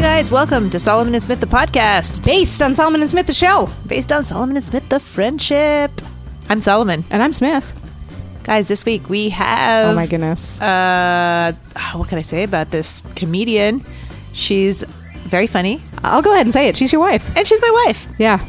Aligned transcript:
Hi, 0.00 0.16
guys. 0.16 0.30
Welcome 0.30 0.70
to 0.70 0.78
Salomon 0.78 1.14
and 1.14 1.22
Smith, 1.22 1.40
the 1.40 1.46
podcast, 1.46 2.24
Based 2.24 2.62
on 2.62 2.74
Salomon 2.74 3.02
and 3.02 3.10
Smith, 3.10 3.26
the 3.26 3.34
show. 3.34 3.68
based 3.86 4.10
on 4.10 4.24
Salomon 4.24 4.56
and 4.56 4.64
Smith, 4.64 4.88
the 4.88 4.98
friendship. 4.98 5.90
I'm 6.48 6.62
Salomon. 6.62 7.04
And 7.10 7.22
I'm 7.22 7.34
Smith. 7.34 7.74
Guys, 8.44 8.66
this 8.66 8.86
week 8.86 9.10
we 9.10 9.28
have. 9.28 9.88
Oh 9.90 9.94
my 9.94 10.06
goodness. 10.06 10.58
Uh, 10.58 11.52
what 11.92 12.08
can 12.08 12.16
I 12.16 12.22
say 12.22 12.44
about 12.44 12.70
this 12.70 13.02
comedian? 13.14 13.84
She's 14.32 14.84
very 15.28 15.46
funny, 15.46 15.82
I'll 16.02 16.22
go 16.22 16.32
ahead 16.32 16.46
and 16.46 16.52
say 16.54 16.68
it. 16.68 16.78
She's 16.78 16.92
your 16.92 17.02
wife. 17.02 17.36
and 17.36 17.46
she's 17.46 17.60
my 17.60 17.84
wife. 17.86 18.06
Yeah. 18.18 18.40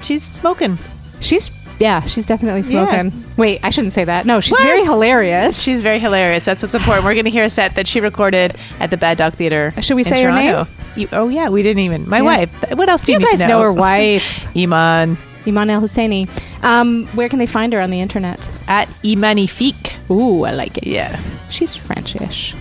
She's 0.00 0.22
smoking. 0.22 0.78
She's, 1.20 1.50
yeah, 1.78 2.02
she's 2.06 2.26
definitely 2.26 2.60
Yeah. 2.62 2.86
smoking. 2.86 3.24
Wait, 3.36 3.60
I 3.62 3.70
shouldn't 3.70 3.92
say 3.92 4.04
that. 4.04 4.26
No, 4.26 4.40
she's 4.40 4.52
What? 4.52 4.62
very 4.62 4.84
hilarious. 4.84 5.60
She's 5.60 5.82
very 5.82 5.98
hilarious. 5.98 6.44
That's 6.44 6.62
what's 6.62 6.74
important. 6.74 7.04
We're 7.04 7.14
going 7.14 7.24
to 7.24 7.30
hear 7.30 7.44
a 7.44 7.50
set 7.50 7.74
that 7.76 7.86
she 7.86 8.00
recorded 8.00 8.54
at 8.80 8.90
the 8.90 8.96
Bad 8.96 9.18
Dog 9.18 9.34
Theater. 9.34 9.72
Should 9.80 9.96
we 9.96 10.04
say 10.04 10.22
her 10.22 10.32
name? 10.32 10.66
You, 10.96 11.08
oh 11.12 11.28
yeah, 11.28 11.48
we 11.48 11.62
didn't 11.62 11.80
even. 11.82 12.08
My 12.08 12.18
Yeah. 12.18 12.22
wife. 12.22 12.72
What 12.74 12.88
else 12.88 13.02
do 13.02 13.12
you, 13.12 13.18
you 13.18 13.24
need 13.24 13.30
guys 13.32 13.40
to 13.40 13.48
know 13.48 13.60
her 13.60 13.72
wife, 13.88 14.46
Eman 14.54 15.16
Eman 15.44 15.68
El 15.68 15.82
Husseini. 15.82 16.28
Um, 16.62 17.06
where 17.14 17.28
can 17.28 17.38
they 17.38 17.46
find 17.46 17.72
her 17.72 17.80
on 17.80 17.90
the 17.90 18.00
internet? 18.00 18.48
at 18.68 18.88
Imanifique. 19.02 19.92
Ooh, 20.10 20.44
I 20.44 20.52
like 20.52 20.78
it. 20.78 20.86
Yeah. 20.86 21.14
She's 21.50 21.76
Frenchish. 21.76 22.54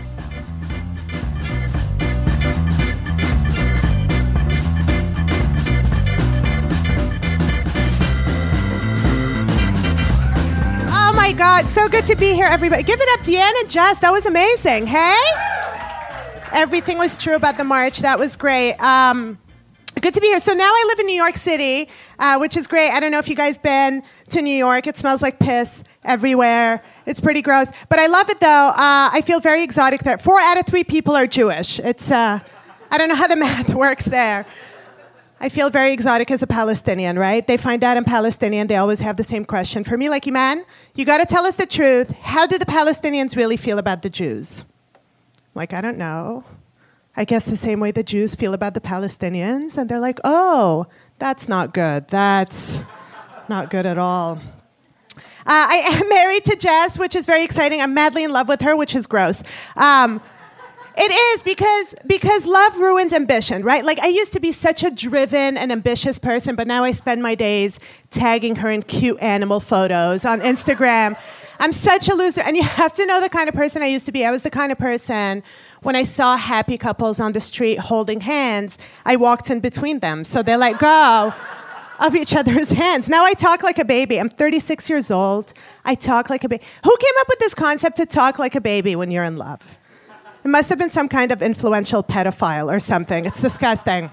God, 11.38 11.66
so 11.66 11.90
good 11.90 12.06
to 12.06 12.16
be 12.16 12.34
here, 12.34 12.46
everybody. 12.46 12.84
Give 12.84 13.02
it 13.02 13.10
up, 13.20 13.26
Deanna 13.26 13.68
Jess. 13.68 13.98
That 14.00 14.12
was 14.12 14.28
amazing. 14.28 14.86
Hey? 14.86 15.18
Everything 16.52 17.00
was 17.00 17.18
true 17.18 17.34
about 17.34 17.58
the 17.58 17.64
march. 17.64 18.00
That 18.00 18.20
was 18.20 18.36
great. 18.36 18.76
Um, 18.76 19.40
good 20.00 20.14
to 20.14 20.22
be 20.22 20.28
here. 20.28 20.40
So 20.40 20.54
now 20.54 20.70
I 20.72 20.86
live 20.90 21.00
in 21.00 21.08
New 21.08 21.16
York 21.16 21.36
City, 21.38 21.90
uh, 22.20 22.38
which 22.38 22.56
is 22.56 22.68
great. 22.68 22.92
I 22.92 23.00
don't 23.00 23.10
know 23.10 23.18
if 23.18 23.28
you 23.28 23.36
guys 23.36 23.58
been 23.58 24.04
to 24.30 24.44
New 24.44 24.56
York. 24.56 24.86
It 24.86 24.96
smells 24.96 25.24
like 25.24 25.40
piss 25.40 25.84
everywhere. 26.04 26.84
It's 27.08 27.20
pretty 27.20 27.42
gross, 27.42 27.72
but 27.90 27.98
I 27.98 28.06
love 28.06 28.30
it 28.30 28.40
though. 28.40 28.48
Uh, 28.70 29.10
I 29.12 29.24
feel 29.26 29.40
very 29.40 29.64
exotic 29.64 30.04
there. 30.04 30.20
Four 30.20 30.40
out 30.40 30.60
of 30.60 30.68
three 30.68 30.84
people 30.84 31.16
are 31.16 31.26
Jewish. 31.26 31.80
It's 31.80 32.12
uh, 32.12 32.42
I 32.92 32.98
don't 33.00 33.10
know 33.10 33.16
how 33.16 33.28
the 33.28 33.36
math 33.38 33.74
works 33.74 34.06
there. 34.06 34.46
I 35.44 35.50
feel 35.50 35.70
very 35.70 35.92
exotic 35.92 36.32
as 36.32 36.42
a 36.42 36.48
Palestinian, 36.48 37.20
right? 37.20 37.46
They 37.46 37.58
find 37.58 37.84
out 37.84 37.98
I'm 37.98 38.06
Palestinian, 38.06 38.68
they 38.68 38.78
always 38.78 39.02
have 39.02 39.18
the 39.18 39.26
same 39.26 39.44
question. 39.44 39.84
For 39.84 39.98
me, 39.98 40.08
like, 40.08 40.24
Eman, 40.24 40.64
you 40.96 41.04
gotta 41.04 41.26
tell 41.26 41.46
us 41.46 41.58
the 41.58 41.66
truth. 41.66 42.12
How 42.22 42.48
do 42.48 42.58
the 42.58 42.66
Palestinians 42.66 43.36
really 43.36 43.58
feel 43.58 43.78
about 43.78 44.04
the 44.04 44.10
Jews? 44.10 44.64
Like, 45.54 45.74
I 45.74 45.82
don't 45.82 45.98
know. 45.98 46.46
I 47.18 47.26
guess 47.26 47.46
the 47.46 47.58
same 47.58 47.82
way 47.82 47.92
the 47.92 48.04
Jews 48.04 48.36
feel 48.36 48.54
about 48.54 48.74
the 48.74 48.80
Palestinians. 48.80 49.76
And 49.78 49.90
they're 49.90 50.00
like, 50.00 50.22
oh, 50.24 50.88
that's 51.20 51.50
not 51.50 51.74
good. 51.74 52.08
That's 52.08 52.80
not 53.50 53.70
good 53.70 53.86
at 53.86 53.98
all. 53.98 54.40
Uh, 55.46 55.68
I 55.76 55.76
am 55.92 56.08
married 56.20 56.46
to 56.46 56.56
Jess, 56.56 56.98
which 56.98 57.18
is 57.18 57.26
very 57.26 57.44
exciting. 57.44 57.82
I'm 57.82 57.94
madly 57.94 58.24
in 58.24 58.32
love 58.32 58.48
with 58.48 58.62
her, 58.62 58.78
which 58.78 58.96
is 58.96 59.08
gross. 59.08 59.44
Um, 59.76 60.22
it 60.98 61.12
is 61.12 61.44
because 61.44 61.96
because 62.06 62.46
love 62.46 62.78
ruins 62.78 63.14
ambition, 63.14 63.64
right? 63.64 63.84
Like 63.84 64.00
I 64.00 64.08
used 64.08 64.34
to 64.34 64.40
be 64.40 64.52
such 64.52 64.84
a 64.84 64.92
driven 64.92 65.58
and 65.58 65.72
ambitious 65.72 66.20
person, 66.20 66.56
but 66.56 66.68
now 66.68 66.84
I 66.84 66.92
spend 66.92 67.24
my 67.24 67.36
days 67.36 67.80
tagging 68.12 68.58
her 68.58 68.70
in 68.70 68.84
cute 68.84 69.20
animal 69.20 69.60
photos 69.60 70.26
on 70.26 70.42
Instagram. 70.42 71.18
I'm 71.60 71.72
such 71.72 72.10
a 72.10 72.16
loser, 72.16 72.42
and 72.42 72.58
you 72.58 72.64
have 72.64 72.94
to 72.94 73.06
know 73.06 73.22
the 73.22 73.30
kind 73.30 73.48
of 73.48 73.56
person 73.56 73.82
I 73.82 73.88
used 73.88 74.06
to 74.06 74.12
be. 74.12 74.26
I 74.26 74.32
was 74.32 74.42
the 74.42 74.50
kind 74.50 74.72
of 74.72 74.78
person 74.78 75.44
when 75.84 75.96
I 75.96 76.04
saw 76.04 76.38
happy 76.38 76.78
couples 76.78 77.20
on 77.20 77.34
the 77.34 77.42
street 77.42 77.78
holding 77.78 78.22
hands, 78.22 78.78
I 79.06 79.18
walked 79.18 79.50
in 79.50 79.60
between 79.60 80.00
them, 80.00 80.24
so 80.24 80.42
they 80.42 80.56
let 80.56 80.80
go 80.80 81.34
of 82.00 82.16
each 82.16 82.36
other's 82.36 82.72
hands. 82.72 83.10
Now 83.10 83.26
I 83.26 83.34
talk 83.34 83.64
like 83.64 83.78
a 83.78 83.86
baby. 83.86 84.20
I'm 84.20 84.30
36 84.30 84.90
years 84.90 85.12
old. 85.12 85.54
I 85.86 85.96
talk 85.96 86.30
like 86.30 86.44
a 86.44 86.50
baby. 86.50 86.64
Who 86.84 86.98
came 86.98 87.14
up 87.20 87.28
with 87.28 87.40
this 87.40 87.54
concept 87.54 87.98
to 87.98 88.06
talk 88.06 88.40
like 88.40 88.56
a 88.56 88.62
baby 88.62 88.96
when 88.96 89.12
you're 89.12 89.24
in 89.24 89.38
love? 89.38 89.62
It 90.44 90.50
must 90.50 90.70
have 90.70 90.78
been 90.78 90.90
some 90.90 91.08
kind 91.08 91.32
of 91.32 91.42
influential 91.42 92.04
pedophile 92.04 92.72
or 92.72 92.80
something. 92.80 93.26
It's 93.26 93.42
disgusting. 93.42 94.12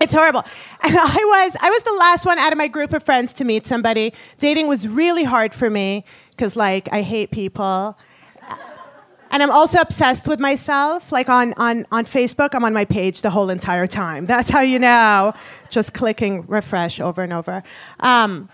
It's 0.00 0.12
horrible. 0.12 0.44
And 0.82 0.96
I 0.98 1.02
was 1.04 1.56
I 1.60 1.70
was 1.70 1.82
the 1.82 1.92
last 1.94 2.26
one 2.26 2.38
out 2.38 2.52
of 2.52 2.58
my 2.58 2.68
group 2.68 2.92
of 2.92 3.02
friends 3.02 3.32
to 3.34 3.44
meet 3.44 3.66
somebody. 3.66 4.12
Dating 4.38 4.66
was 4.68 4.86
really 4.86 5.24
hard 5.24 5.54
for 5.54 5.70
me 5.70 6.04
cuz 6.36 6.56
like 6.56 6.92
I 6.92 7.00
hate 7.00 7.30
people. 7.30 7.96
And 9.30 9.42
I'm 9.42 9.50
also 9.50 9.80
obsessed 9.80 10.28
with 10.28 10.38
myself. 10.38 11.10
Like 11.10 11.28
on, 11.28 11.54
on, 11.56 11.86
on 11.90 12.04
Facebook, 12.04 12.50
I'm 12.54 12.64
on 12.64 12.72
my 12.72 12.84
page 12.84 13.22
the 13.22 13.30
whole 13.30 13.50
entire 13.50 13.88
time. 13.88 14.26
That's 14.26 14.48
how 14.48 14.60
you 14.60 14.78
know. 14.78 15.32
Just 15.70 15.92
clicking 15.92 16.44
refresh 16.46 17.00
over 17.00 17.20
and 17.20 17.32
over. 17.32 17.64
Um, 17.98 18.48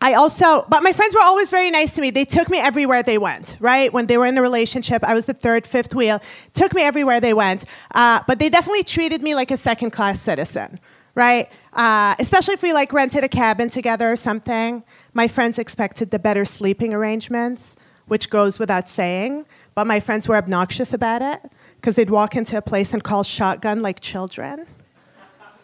I 0.00 0.12
also, 0.12 0.66
but 0.68 0.82
my 0.82 0.92
friends 0.92 1.14
were 1.14 1.22
always 1.22 1.50
very 1.50 1.70
nice 1.70 1.94
to 1.94 2.02
me. 2.02 2.10
They 2.10 2.26
took 2.26 2.50
me 2.50 2.58
everywhere 2.58 3.02
they 3.02 3.16
went, 3.16 3.56
right? 3.60 3.90
When 3.92 4.06
they 4.06 4.18
were 4.18 4.26
in 4.26 4.36
a 4.36 4.42
relationship, 4.42 5.02
I 5.02 5.14
was 5.14 5.24
the 5.24 5.32
third, 5.32 5.66
fifth 5.66 5.94
wheel. 5.94 6.20
Took 6.52 6.74
me 6.74 6.82
everywhere 6.82 7.18
they 7.18 7.32
went. 7.32 7.64
Uh, 7.94 8.22
but 8.26 8.38
they 8.38 8.50
definitely 8.50 8.84
treated 8.84 9.22
me 9.22 9.34
like 9.34 9.50
a 9.50 9.56
second 9.56 9.92
class 9.92 10.20
citizen, 10.20 10.80
right? 11.14 11.48
Uh, 11.72 12.14
especially 12.18 12.54
if 12.54 12.62
we 12.62 12.74
like 12.74 12.92
rented 12.92 13.24
a 13.24 13.28
cabin 13.28 13.70
together 13.70 14.12
or 14.12 14.16
something. 14.16 14.84
My 15.14 15.28
friends 15.28 15.58
expected 15.58 16.10
the 16.10 16.18
better 16.18 16.44
sleeping 16.44 16.92
arrangements, 16.92 17.74
which 18.06 18.28
goes 18.28 18.58
without 18.58 18.90
saying. 18.90 19.46
But 19.74 19.86
my 19.86 20.00
friends 20.00 20.28
were 20.28 20.36
obnoxious 20.36 20.92
about 20.92 21.22
it 21.22 21.40
because 21.80 21.96
they'd 21.96 22.10
walk 22.10 22.36
into 22.36 22.58
a 22.58 22.62
place 22.62 22.92
and 22.92 23.02
call 23.02 23.22
shotgun 23.22 23.80
like 23.80 24.00
children. 24.00 24.66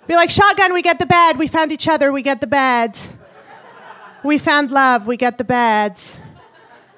Be 0.07 0.15
like, 0.15 0.31
shotgun, 0.31 0.73
we 0.73 0.81
get 0.81 0.99
the 0.99 1.07
bed. 1.07 1.39
We 1.39 1.49
found 1.49 1.71
each 1.71 1.87
other. 1.87 2.11
We 2.11 2.23
get 2.23 2.41
the 2.41 2.47
bed. 2.47 2.99
We 4.25 4.39
found 4.39 4.71
love, 4.71 5.07
we 5.07 5.17
get 5.17 5.39
the 5.39 5.45
bed. 5.45 6.01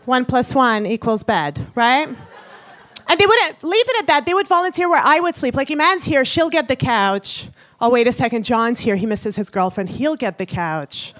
One 0.04 0.24
plus 0.26 0.54
one 0.54 0.84
equals 0.84 1.22
bed, 1.22 1.66
right? 1.74 2.06
And 2.06 3.20
they 3.20 3.26
wouldn't 3.26 3.64
leave 3.64 3.88
it 3.88 4.00
at 4.00 4.06
that. 4.08 4.26
They 4.26 4.34
would 4.34 4.48
volunteer 4.48 4.88
where 4.88 5.00
I 5.02 5.20
would 5.20 5.36
sleep. 5.36 5.54
Like, 5.54 5.68
Eman's 5.68 6.04
here, 6.04 6.24
she'll 6.24 6.50
get 6.50 6.68
the 6.68 6.76
couch. 6.76 7.48
Oh, 7.80 7.90
wait 7.90 8.06
a 8.06 8.12
second, 8.12 8.44
John's 8.44 8.80
here, 8.80 8.96
he 8.96 9.06
misses 9.06 9.36
his 9.36 9.50
girlfriend, 9.50 9.90
he'll 9.90 10.16
get 10.16 10.38
the 10.38 10.46
couch. 10.46 11.14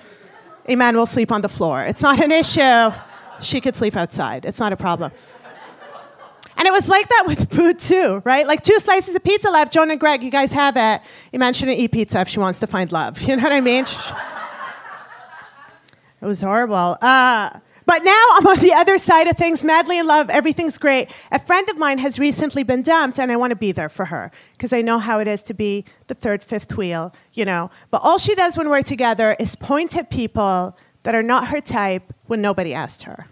Eman 0.69 0.95
will 0.95 1.07
sleep 1.07 1.31
on 1.33 1.43
the 1.43 1.49
floor. 1.49 1.83
It's 1.85 2.01
not 2.01 2.23
an 2.23 2.33
issue. 2.33 2.95
She 3.41 3.61
could 3.61 3.77
sleep 3.77 3.97
outside, 3.97 4.45
it's 4.45 4.59
not 4.59 4.73
a 4.73 4.77
problem. 4.77 5.13
And 6.57 6.69
it 6.69 6.73
was 6.73 6.89
like 6.89 7.09
that 7.09 7.25
with 7.27 7.51
food 7.53 7.79
too, 7.79 8.23
right? 8.25 8.47
Like 8.47 8.63
two 8.63 8.79
slices 8.79 9.15
of 9.15 9.25
pizza 9.25 9.51
left. 9.51 9.73
Joan 9.73 9.91
and 9.91 9.99
Greg, 9.99 10.23
you 10.23 10.31
guys 10.31 10.53
have 10.53 10.77
it. 10.77 11.03
Eman 11.37 11.55
shouldn't 11.55 11.79
eat 11.79 11.91
pizza 11.91 12.21
if 12.21 12.29
she 12.29 12.39
wants 12.39 12.61
to 12.61 12.67
find 12.67 12.93
love. 12.93 13.21
You 13.23 13.37
know 13.37 13.43
what 13.43 13.53
I 13.53 13.61
mean? 13.61 13.85
It 16.25 16.27
was 16.27 16.41
horrible. 16.41 16.97
Uh, 17.03 17.51
but 17.85 18.03
now 18.03 18.25
I'm 18.33 18.47
on 18.47 18.59
the 18.61 18.73
other 18.73 18.97
side 18.97 19.27
of 19.27 19.37
things, 19.37 19.63
madly 19.63 19.99
in 19.99 20.07
love. 20.07 20.31
Everything's 20.31 20.79
great. 20.79 21.11
A 21.31 21.39
friend 21.39 21.69
of 21.69 21.77
mine 21.77 21.99
has 21.99 22.19
recently 22.19 22.63
been 22.63 22.81
dumped, 22.81 23.21
and 23.21 23.31
I 23.31 23.37
want 23.37 23.51
to 23.51 23.57
be 23.57 23.73
there 23.73 23.91
for 23.91 24.07
her 24.07 24.33
because 24.53 24.73
I 24.73 24.81
know 24.81 24.99
how 24.99 25.19
it 25.19 25.29
is 25.29 25.43
to 25.43 25.53
be 25.53 25.85
the 26.07 26.15
third, 26.15 26.43
fifth 26.43 26.79
wheel, 26.79 27.15
you 27.35 27.45
know. 27.45 27.71
But 27.91 28.01
all 28.03 28.17
she 28.17 28.35
does 28.35 28.57
when 28.57 28.71
we're 28.71 28.81
together 28.81 29.37
is 29.39 29.55
point 29.55 29.95
at 29.99 30.09
people 30.09 30.79
that 31.03 31.15
are 31.15 31.23
not 31.23 31.49
her 31.49 31.61
type 31.61 32.15
when 32.27 32.41
nobody 32.41 32.73
asked 32.73 33.03
her. 33.03 33.27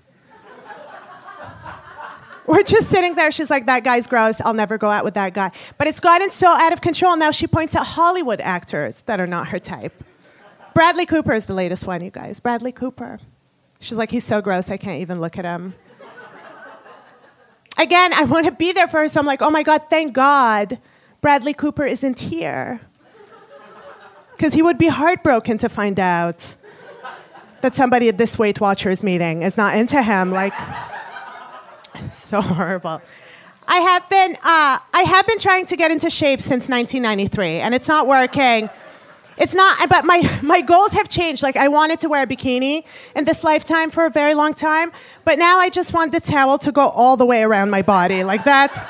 We're 2.46 2.62
just 2.62 2.90
sitting 2.90 3.14
there. 3.14 3.32
She's 3.32 3.48
like, 3.48 3.64
that 3.66 3.84
guy's 3.84 4.06
gross. 4.06 4.38
I'll 4.42 4.52
never 4.52 4.76
go 4.76 4.90
out 4.90 5.02
with 5.02 5.14
that 5.14 5.32
guy. 5.32 5.52
But 5.78 5.86
it's 5.86 6.00
gotten 6.00 6.28
so 6.28 6.48
out 6.48 6.74
of 6.74 6.82
control. 6.82 7.16
Now 7.16 7.30
she 7.30 7.46
points 7.46 7.74
at 7.74 7.84
Hollywood 7.84 8.42
actors 8.42 9.00
that 9.02 9.18
are 9.18 9.26
not 9.26 9.48
her 9.48 9.58
type. 9.58 10.04
Bradley 10.74 11.06
Cooper 11.06 11.32
is 11.32 11.46
the 11.46 11.54
latest 11.54 11.86
one, 11.86 12.02
you 12.02 12.10
guys. 12.10 12.40
Bradley 12.40 12.72
Cooper. 12.72 13.20
She's 13.80 13.98
like, 13.98 14.10
he's 14.10 14.24
so 14.24 14.40
gross, 14.40 14.70
I 14.70 14.76
can't 14.76 15.00
even 15.00 15.20
look 15.20 15.38
at 15.38 15.44
him. 15.44 15.74
Again, 17.78 18.12
I 18.12 18.24
want 18.24 18.46
to 18.46 18.52
be 18.52 18.72
there 18.72 18.86
for 18.86 19.00
her, 19.00 19.08
so 19.08 19.18
I'm 19.18 19.26
like, 19.26 19.42
oh 19.42 19.50
my 19.50 19.62
God, 19.62 19.82
thank 19.90 20.12
God 20.12 20.78
Bradley 21.20 21.54
Cooper 21.54 21.84
isn't 21.84 22.20
here. 22.20 22.80
Because 24.32 24.54
he 24.54 24.62
would 24.62 24.78
be 24.78 24.88
heartbroken 24.88 25.58
to 25.58 25.68
find 25.68 25.98
out 25.98 26.54
that 27.60 27.74
somebody 27.74 28.08
at 28.08 28.18
this 28.18 28.38
Weight 28.38 28.60
Watchers 28.60 29.02
meeting 29.02 29.42
is 29.42 29.56
not 29.56 29.76
into 29.76 30.02
him. 30.02 30.30
Like, 30.30 30.52
so 32.12 32.40
horrible. 32.40 33.00
I 33.66 33.78
have 33.78 34.08
been, 34.08 34.34
uh, 34.36 34.78
I 34.92 35.02
have 35.06 35.26
been 35.26 35.38
trying 35.38 35.66
to 35.66 35.76
get 35.76 35.90
into 35.90 36.10
shape 36.10 36.40
since 36.40 36.68
1993, 36.68 37.60
and 37.60 37.74
it's 37.74 37.88
not 37.88 38.06
working. 38.06 38.68
It's 39.38 39.54
not, 39.54 39.88
but 39.88 40.04
my, 40.04 40.38
my 40.42 40.60
goals 40.60 40.92
have 40.92 41.08
changed. 41.08 41.42
Like, 41.42 41.56
I 41.56 41.68
wanted 41.68 42.00
to 42.00 42.08
wear 42.08 42.22
a 42.22 42.26
bikini 42.26 42.84
in 43.16 43.24
this 43.24 43.42
lifetime 43.42 43.90
for 43.90 44.04
a 44.04 44.10
very 44.10 44.34
long 44.34 44.54
time, 44.54 44.92
but 45.24 45.38
now 45.38 45.58
I 45.58 45.70
just 45.70 45.92
want 45.92 46.12
the 46.12 46.20
towel 46.20 46.58
to 46.58 46.72
go 46.72 46.88
all 46.88 47.16
the 47.16 47.26
way 47.26 47.42
around 47.42 47.70
my 47.70 47.82
body. 47.82 48.24
Like, 48.24 48.44
that's, 48.44 48.86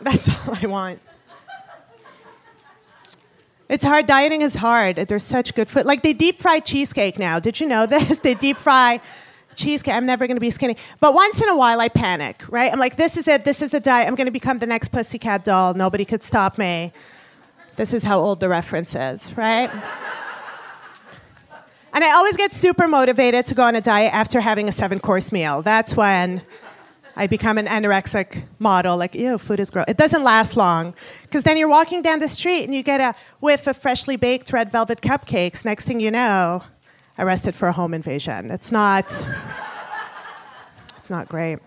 that's 0.00 0.28
all 0.48 0.56
I 0.60 0.66
want. 0.66 1.00
It's 3.68 3.82
hard. 3.82 4.06
Dieting 4.06 4.42
is 4.42 4.54
hard. 4.54 4.96
There's 4.96 5.24
such 5.24 5.54
good 5.54 5.68
food. 5.68 5.86
Like, 5.86 6.02
they 6.02 6.12
deep 6.12 6.40
fry 6.40 6.60
cheesecake 6.60 7.18
now. 7.18 7.40
Did 7.40 7.58
you 7.58 7.66
know 7.66 7.86
this? 7.86 8.18
they 8.20 8.34
deep 8.34 8.56
fry 8.56 9.00
cheesecake. 9.56 9.94
I'm 9.94 10.06
never 10.06 10.26
going 10.26 10.36
to 10.36 10.40
be 10.40 10.50
skinny. 10.50 10.76
But 11.00 11.14
once 11.14 11.40
in 11.40 11.48
a 11.48 11.56
while, 11.56 11.80
I 11.80 11.88
panic, 11.88 12.42
right? 12.50 12.72
I'm 12.72 12.78
like, 12.78 12.96
this 12.96 13.16
is 13.16 13.26
it. 13.26 13.44
This 13.44 13.62
is 13.62 13.74
a 13.74 13.80
diet. 13.80 14.06
I'm 14.06 14.14
going 14.14 14.26
to 14.26 14.32
become 14.32 14.58
the 14.58 14.66
next 14.66 14.88
pussycat 14.88 15.44
doll. 15.44 15.74
Nobody 15.74 16.04
could 16.04 16.22
stop 16.22 16.58
me. 16.58 16.92
This 17.76 17.92
is 17.92 18.04
how 18.04 18.18
old 18.18 18.40
the 18.40 18.48
reference 18.48 18.94
is, 18.94 19.36
right? 19.36 19.70
and 21.92 22.04
I 22.04 22.10
always 22.12 22.36
get 22.36 22.54
super 22.54 22.88
motivated 22.88 23.44
to 23.46 23.54
go 23.54 23.62
on 23.62 23.76
a 23.76 23.82
diet 23.82 24.14
after 24.14 24.40
having 24.40 24.68
a 24.68 24.72
seven 24.72 24.98
course 24.98 25.30
meal. 25.30 25.60
That's 25.60 25.94
when 25.94 26.40
I 27.16 27.26
become 27.26 27.58
an 27.58 27.66
anorexic 27.66 28.44
model, 28.58 28.96
like, 28.96 29.14
ew, 29.14 29.36
food 29.36 29.60
is 29.60 29.70
gross. 29.70 29.84
It 29.88 29.98
doesn't 29.98 30.22
last 30.22 30.56
long. 30.56 30.94
Because 31.22 31.44
then 31.44 31.58
you're 31.58 31.68
walking 31.68 32.00
down 32.00 32.18
the 32.18 32.28
street 32.28 32.64
and 32.64 32.74
you 32.74 32.82
get 32.82 33.00
a 33.00 33.14
whiff 33.40 33.66
of 33.66 33.76
freshly 33.76 34.16
baked 34.16 34.52
red 34.54 34.70
velvet 34.70 35.02
cupcakes. 35.02 35.64
Next 35.64 35.84
thing 35.84 36.00
you 36.00 36.10
know, 36.10 36.62
arrested 37.18 37.54
for 37.54 37.68
a 37.68 37.72
home 37.72 37.92
invasion. 37.92 38.50
It's 38.50 38.72
not, 38.72 39.06
it's 40.96 41.10
not 41.10 41.28
great. 41.28 41.58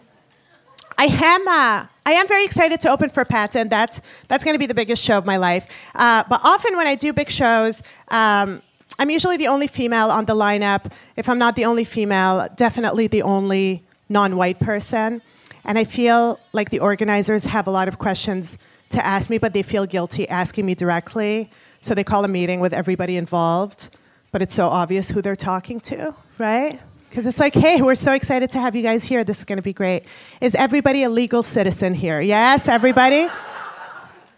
I 0.97 1.05
am, 1.05 1.47
uh, 1.47 1.85
I 2.09 2.13
am 2.13 2.27
very 2.27 2.43
excited 2.43 2.81
to 2.81 2.89
open 2.89 3.11
for 3.11 3.23
Patton. 3.23 3.69
That's, 3.69 4.01
that's 4.27 4.43
going 4.43 4.55
to 4.55 4.57
be 4.57 4.65
the 4.65 4.73
biggest 4.73 5.03
show 5.03 5.19
of 5.19 5.27
my 5.27 5.37
life. 5.37 5.69
Uh, 5.93 6.23
but 6.27 6.41
often 6.43 6.75
when 6.75 6.87
I 6.87 6.95
do 6.95 7.13
big 7.13 7.29
shows, 7.29 7.83
um, 8.07 8.63
I'm 8.97 9.11
usually 9.11 9.37
the 9.37 9.45
only 9.45 9.67
female 9.67 10.09
on 10.09 10.25
the 10.25 10.33
lineup. 10.33 10.91
If 11.17 11.29
I'm 11.29 11.37
not 11.37 11.55
the 11.55 11.65
only 11.65 11.83
female, 11.83 12.49
definitely 12.55 13.05
the 13.05 13.21
only 13.21 13.83
non 14.09 14.37
white 14.37 14.59
person. 14.59 15.21
And 15.63 15.77
I 15.77 15.83
feel 15.83 16.39
like 16.51 16.71
the 16.71 16.79
organizers 16.79 17.43
have 17.43 17.67
a 17.67 17.71
lot 17.71 17.87
of 17.87 17.99
questions 17.99 18.57
to 18.89 19.05
ask 19.05 19.29
me, 19.29 19.37
but 19.37 19.53
they 19.53 19.61
feel 19.61 19.85
guilty 19.85 20.27
asking 20.27 20.65
me 20.65 20.73
directly. 20.73 21.51
So 21.81 21.93
they 21.93 22.03
call 22.03 22.25
a 22.25 22.27
meeting 22.27 22.59
with 22.59 22.73
everybody 22.73 23.17
involved, 23.17 23.95
but 24.31 24.41
it's 24.41 24.55
so 24.55 24.69
obvious 24.69 25.09
who 25.09 25.21
they're 25.21 25.35
talking 25.35 25.79
to, 25.81 26.15
right? 26.39 26.79
Because 27.09 27.25
it's 27.25 27.39
like, 27.39 27.55
hey, 27.55 27.81
we're 27.81 27.95
so 27.95 28.13
excited 28.13 28.51
to 28.51 28.59
have 28.59 28.75
you 28.75 28.83
guys 28.83 29.03
here. 29.03 29.23
This 29.23 29.39
is 29.39 29.45
going 29.45 29.57
to 29.57 29.63
be 29.63 29.73
great. 29.73 30.03
Is 30.41 30.53
everybody 30.53 31.03
a 31.03 31.09
legal 31.09 31.41
citizen 31.41 31.95
here? 31.95 32.21
Yes, 32.21 32.67
everybody? 32.67 33.27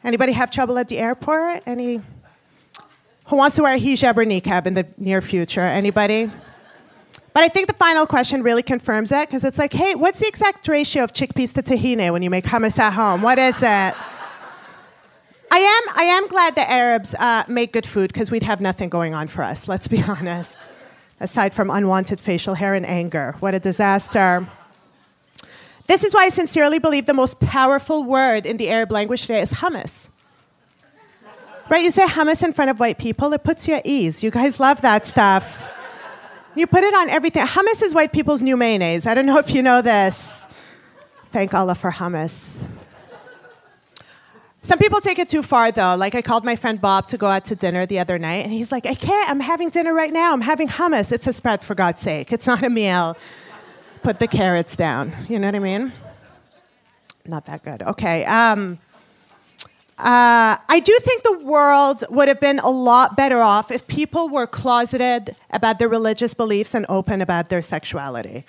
Anybody 0.04 0.32
have 0.32 0.50
trouble 0.50 0.78
at 0.78 0.88
the 0.88 0.98
airport? 0.98 1.64
Any? 1.66 2.02
Who 3.28 3.36
wants 3.36 3.58
to 3.58 3.64
wear 3.64 3.76
a 3.76 3.80
hijab 3.80 4.18
or 4.18 4.26
niqab 4.26 4.66
in 4.66 4.74
the 4.74 4.88
near 4.98 5.22
future? 5.22 5.62
Anybody? 5.62 6.32
But 7.34 7.44
I 7.44 7.50
think 7.50 7.68
the 7.68 7.74
final 7.74 8.06
question 8.06 8.42
really 8.42 8.64
confirms 8.64 9.10
that 9.10 9.28
because 9.28 9.44
it's 9.44 9.58
like, 9.58 9.74
hey, 9.74 9.96
what's 9.96 10.20
the 10.20 10.28
exact 10.28 10.68
ratio 10.68 11.04
of 11.04 11.14
chickpeas 11.14 11.54
to 11.54 11.64
tahini 11.64 12.12
when 12.12 12.24
you 12.24 12.30
make 12.30 12.46
hummus 12.46 12.80
at 12.80 12.94
home? 12.94 13.22
What 13.22 13.38
is 13.38 13.62
it? 13.62 13.96
I 15.54 15.58
am, 15.58 15.96
I 15.96 16.04
am 16.04 16.28
glad 16.28 16.56
the 16.56 16.70
Arabs 16.70 17.14
uh, 17.16 17.44
make 17.48 17.74
good 17.74 17.86
food 17.86 18.14
because 18.14 18.32
we'd 18.32 18.44
have 18.44 18.62
nothing 18.62 18.90
going 18.90 19.14
on 19.14 19.28
for 19.28 19.44
us, 19.44 19.68
let's 19.68 19.88
be 19.88 20.02
honest. 20.02 20.71
Aside 21.22 21.54
from 21.54 21.70
unwanted 21.70 22.20
facial 22.20 22.56
hair 22.56 22.74
and 22.74 22.86
anger. 22.86 23.36
What 23.40 23.54
a 23.54 23.60
disaster. 23.60 24.48
This 25.86 26.04
is 26.04 26.16
why 26.16 26.26
I 26.26 26.30
sincerely 26.30 26.80
believe 26.80 27.06
the 27.06 27.14
most 27.14 27.40
powerful 27.40 28.04
word 28.04 28.48
in 28.48 28.58
the 28.58 28.70
Arab 28.72 28.92
language 28.92 29.22
today 29.22 29.42
is 29.42 29.54
hummus. 29.54 30.08
Right? 31.70 31.84
You 31.84 31.92
say 31.92 32.06
hummus 32.06 32.44
in 32.44 32.54
front 32.54 32.72
of 32.72 32.80
white 32.80 32.98
people, 32.98 33.32
it 33.34 33.44
puts 33.44 33.68
you 33.68 33.76
at 33.76 33.86
ease. 33.86 34.24
You 34.24 34.32
guys 34.32 34.60
love 34.60 34.82
that 34.82 35.06
stuff. 35.06 35.70
You 36.56 36.66
put 36.66 36.84
it 36.84 36.94
on 36.94 37.08
everything. 37.10 37.46
Hummus 37.46 37.84
is 37.84 37.94
white 37.94 38.12
people's 38.12 38.42
new 38.42 38.58
mayonnaise. 38.58 39.06
I 39.06 39.14
don't 39.14 39.28
know 39.28 39.38
if 39.38 39.52
you 39.52 39.62
know 39.62 39.82
this. 39.82 40.46
Thank 41.30 41.54
Allah 41.54 41.76
for 41.76 41.92
hummus. 41.92 42.66
Some 44.64 44.78
people 44.78 45.02
take 45.02 45.18
it 45.18 45.28
too 45.28 45.42
far, 45.42 45.72
though. 45.72 45.96
Like, 45.96 46.14
I 46.14 46.22
called 46.22 46.46
my 46.46 46.56
friend 46.56 46.80
Bob 46.80 47.08
to 47.08 47.18
go 47.18 47.26
out 47.26 47.46
to 47.46 47.56
dinner 47.56 47.88
the 47.88 47.98
other 47.98 48.20
night, 48.20 48.44
and 48.44 48.54
he's 48.54 48.72
like, 48.72 48.86
I 48.86 48.94
can't. 48.94 49.28
I'm 49.28 49.40
having 49.40 49.70
dinner 49.70 49.94
right 49.94 50.14
now. 50.14 50.34
I'm 50.34 50.42
having 50.42 50.68
hummus. 50.68 51.12
It's 51.12 51.26
a 51.26 51.34
spread, 51.34 51.64
for 51.64 51.74
God's 51.74 52.00
sake. 52.00 52.32
It's 52.32 52.46
not 52.46 52.64
a 52.64 52.70
meal. 52.70 53.18
Put 54.04 54.20
the 54.20 54.28
carrots 54.28 54.76
down. 54.76 55.14
You 55.28 55.40
know 55.40 55.48
what 55.48 55.56
I 55.56 55.60
mean? 55.60 55.94
Not 57.26 57.46
that 57.46 57.64
good. 57.64 57.82
Okay. 57.82 58.24
Um, 58.26 58.78
uh, 59.98 60.58
I 60.68 60.82
do 60.84 60.98
think 61.02 61.24
the 61.24 61.40
world 61.44 62.04
would 62.10 62.28
have 62.28 62.40
been 62.40 62.60
a 62.60 62.70
lot 62.70 63.16
better 63.18 63.40
off 63.40 63.72
if 63.72 63.88
people 63.88 64.30
were 64.30 64.48
closeted 64.48 65.36
about 65.50 65.80
their 65.80 65.90
religious 65.90 66.34
beliefs 66.36 66.76
and 66.76 66.86
open 66.88 67.22
about 67.22 67.50
their 67.50 67.62
sexuality. 67.62 68.46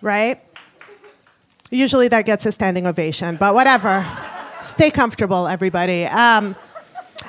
Right? 0.00 0.42
Usually 1.70 2.08
that 2.08 2.26
gets 2.26 2.44
a 2.46 2.52
standing 2.52 2.86
ovation, 2.86 3.36
but 3.36 3.54
whatever. 3.54 4.06
Stay 4.62 4.90
comfortable, 4.90 5.48
everybody. 5.48 6.04
Um, 6.04 6.54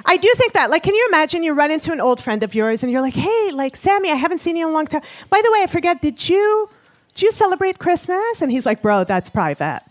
I 0.06 0.18
do 0.18 0.32
think 0.36 0.54
that. 0.54 0.70
Like, 0.70 0.84
can 0.84 0.94
you 0.94 1.08
imagine 1.10 1.44
you 1.44 1.54
run 1.54 1.72
into 1.72 1.92
an 1.92 2.00
old 2.00 2.22
friend 2.22 2.44
of 2.44 2.54
yours 2.56 2.84
and 2.84 2.92
you're 2.92 3.02
like, 3.02 3.14
hey, 3.14 3.52
like, 3.54 3.76
Sammy, 3.76 4.12
I 4.12 4.16
haven't 4.16 4.40
seen 4.40 4.56
you 4.56 4.66
in 4.68 4.72
a 4.72 4.74
long 4.74 4.86
time. 4.86 5.02
By 5.30 5.42
the 5.44 5.52
way, 5.52 5.64
I 5.64 5.68
forget, 5.68 6.02
did 6.02 6.30
you, 6.30 6.70
did 7.14 7.24
you 7.24 7.32
celebrate 7.32 7.80
Christmas? 7.80 8.42
And 8.42 8.52
he's 8.52 8.66
like, 8.66 8.82
bro, 8.82 9.04
that's 9.04 9.30
private. 9.30 9.82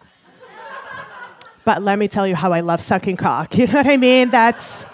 But 1.65 1.83
let 1.83 1.99
me 1.99 2.09
tell 2.09 2.27
you 2.27 2.35
how 2.35 2.53
I 2.53 2.61
love 2.61 2.81
sucking 2.81 3.17
cock. 3.17 3.57
You 3.63 3.67
know 3.67 3.75
what 3.75 3.87
I 3.87 3.97
mean? 3.97 4.31
That's 4.31 4.85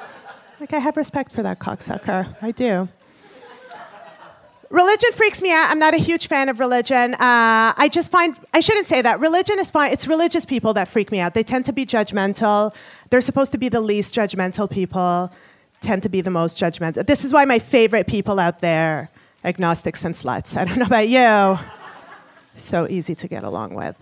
like 0.61 0.73
I 0.73 0.79
have 0.79 0.97
respect 0.97 1.33
for 1.33 1.43
that 1.43 1.59
cocksucker. 1.59 2.37
I 2.43 2.51
do. 2.51 2.89
Religion 4.71 5.13
freaks 5.13 5.41
me 5.41 5.51
out. 5.51 5.71
I'm 5.71 5.79
not 5.79 5.95
a 5.95 5.99
huge 5.99 6.27
fan 6.27 6.51
of 6.51 6.61
religion. 6.61 7.15
Uh, 7.15 7.73
I 7.77 7.89
just 7.91 8.11
find, 8.11 8.37
I 8.53 8.61
shouldn't 8.61 8.87
say 8.87 9.01
that. 9.01 9.19
Religion 9.19 9.59
is 9.59 9.71
fine. 9.71 9.93
It's 9.93 10.07
religious 10.07 10.45
people 10.45 10.75
that 10.75 10.89
freak 10.89 11.11
me 11.11 11.21
out. 11.21 11.33
They 11.33 11.43
tend 11.43 11.65
to 11.67 11.73
be 11.73 11.87
judgmental. 11.87 12.75
They're 13.09 13.23
supposed 13.23 13.51
to 13.53 13.59
be 13.59 13.71
the 13.71 13.81
least 13.81 14.15
judgmental 14.15 14.71
people, 14.71 15.33
tend 15.81 16.03
to 16.03 16.11
be 16.11 16.21
the 16.21 16.31
most 16.31 16.61
judgmental. 16.61 17.07
This 17.07 17.25
is 17.25 17.33
why 17.33 17.47
my 17.47 17.59
favorite 17.59 18.07
people 18.07 18.39
out 18.39 18.61
there, 18.61 19.09
agnostics 19.43 20.05
and 20.05 20.15
sluts. 20.15 20.55
I 20.55 20.67
don't 20.67 20.79
know 20.79 20.87
about 20.87 21.09
you. 21.09 21.59
So 22.57 22.87
easy 22.91 23.15
to 23.15 23.29
get 23.29 23.45
along 23.45 23.73
with. 23.73 23.97